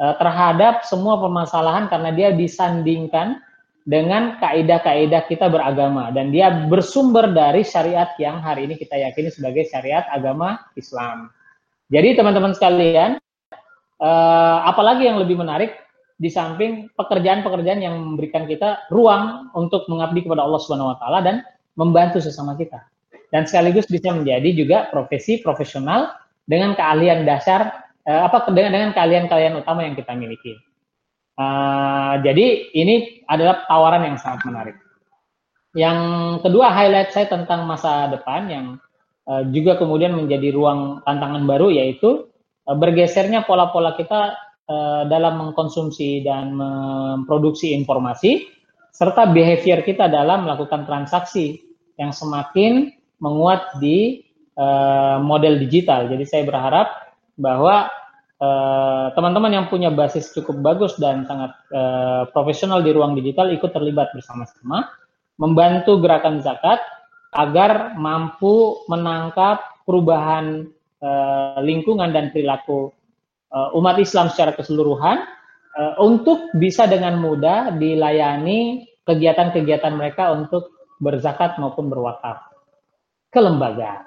[0.00, 3.40] uh, terhadap semua permasalahan karena dia disandingkan
[3.84, 9.64] dengan kaidah-kaidah kita beragama dan dia bersumber dari syariat yang hari ini kita yakini sebagai
[9.68, 11.32] syariat agama Islam.
[11.90, 13.18] Jadi teman-teman sekalian,
[14.00, 15.76] uh, apalagi yang lebih menarik
[16.20, 21.36] di samping pekerjaan-pekerjaan yang memberikan kita ruang untuk mengabdi kepada Allah Subhanahu wa taala dan
[21.76, 22.80] membantu sesama kita.
[23.30, 26.12] Dan sekaligus bisa menjadi juga profesi profesional
[26.44, 30.58] dengan keahlian dasar uh, apa dengan dengan keahlian-keahlian utama yang kita miliki.
[31.40, 34.76] Uh, jadi ini adalah tawaran yang sangat menarik.
[35.72, 35.98] Yang
[36.42, 38.66] kedua highlight saya tentang masa depan yang
[39.54, 42.29] juga kemudian menjadi ruang tantangan baru yaitu
[42.76, 48.46] bergesernya pola-pola kita uh, dalam mengkonsumsi dan memproduksi informasi
[48.90, 51.62] serta behavior kita dalam melakukan transaksi
[51.96, 52.90] yang semakin
[53.22, 54.20] menguat di
[54.58, 56.10] uh, model digital.
[56.10, 56.88] Jadi saya berharap
[57.40, 57.88] bahwa
[59.12, 61.52] teman-teman yang punya basis cukup bagus dan sangat
[62.32, 64.88] profesional di ruang digital ikut terlibat bersama-sama
[65.36, 66.80] membantu gerakan zakat
[67.36, 72.92] agar mampu menangkap perubahan uh, lingkungan dan perilaku
[73.52, 75.24] uh, umat Islam secara keseluruhan
[75.76, 80.70] uh, untuk bisa dengan mudah dilayani kegiatan-kegiatan mereka untuk
[81.00, 82.44] berzakat maupun berwakaf
[83.32, 84.06] ke lembaga.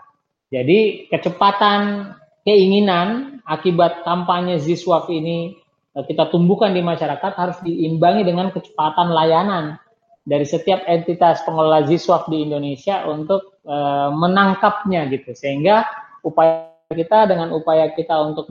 [0.53, 2.13] Jadi kecepatan
[2.45, 5.57] keinginan akibat kampanye Ziswaf ini
[5.93, 9.77] kita tumbuhkan di masyarakat harus diimbangi dengan kecepatan layanan
[10.25, 13.75] dari setiap entitas pengelola Ziswaf di Indonesia untuk e,
[14.09, 15.85] menangkapnya gitu sehingga
[16.25, 18.49] upaya kita dengan upaya kita untuk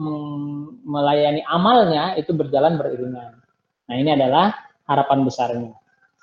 [0.83, 3.39] melayani amalnya itu berjalan beriringan.
[3.87, 4.55] Nah ini adalah
[4.87, 5.73] harapan besarnya.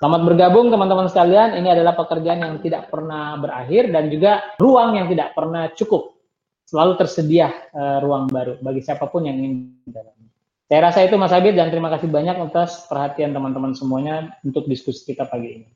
[0.01, 1.61] Selamat bergabung teman-teman sekalian.
[1.61, 6.17] Ini adalah pekerjaan yang tidak pernah berakhir dan juga ruang yang tidak pernah cukup.
[6.65, 10.17] Selalu tersedia e, ruang baru bagi siapa pun yang ingin dalam.
[10.65, 15.05] Saya rasa itu Mas Abid dan terima kasih banyak atas perhatian teman-teman semuanya untuk diskusi
[15.05, 15.67] kita pagi ini.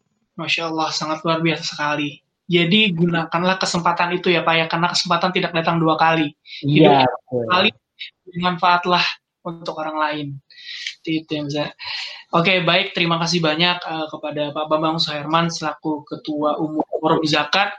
[0.41, 2.24] Masya Allah, sangat luar biasa sekali.
[2.45, 6.29] Jadi gunakanlah kesempatan itu ya Pak ya, karena kesempatan tidak datang dua kali.
[6.61, 7.09] Hidup ya,
[7.49, 7.69] kali,
[8.37, 9.01] manfaatlah
[9.45, 10.27] untuk orang lain.
[11.05, 11.69] Itu yang saya.
[12.33, 12.97] Oke, baik.
[12.97, 17.73] Terima kasih banyak uh, kepada Pak Bambang Soherman selaku Ketua Umum Forum Zakat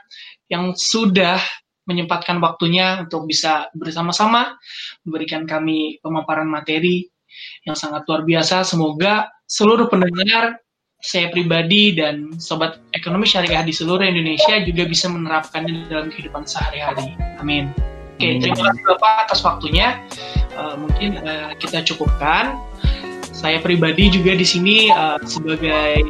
[0.47, 1.39] yang sudah
[1.87, 4.55] menyempatkan waktunya untuk bisa bersama-sama
[5.07, 7.07] memberikan kami pemaparan materi
[7.63, 8.63] yang sangat luar biasa.
[8.67, 10.59] Semoga seluruh pendengar,
[11.07, 17.15] saya pribadi dan sobat ekonomi syariah di seluruh Indonesia juga bisa menerapkannya dalam kehidupan sehari-hari.
[17.39, 17.71] Amin.
[18.19, 20.03] Oke, terima kasih Bapak atas waktunya.
[20.59, 22.59] Uh, mungkin uh, kita cukupkan.
[23.31, 26.03] Saya pribadi juga di sini uh, sebagai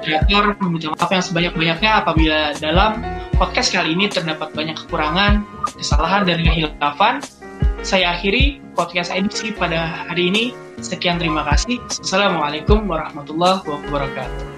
[0.00, 3.02] moderator meminta maaf yang sebanyak-banyaknya apabila dalam
[3.36, 5.44] podcast kali ini terdapat banyak kekurangan,
[5.76, 7.20] kesalahan, dan kehilafan.
[7.86, 10.50] Saya akhiri podcast edisi pada hari ini.
[10.82, 11.78] Sekian terima kasih.
[11.86, 14.55] Assalamualaikum warahmatullahi wabarakatuh.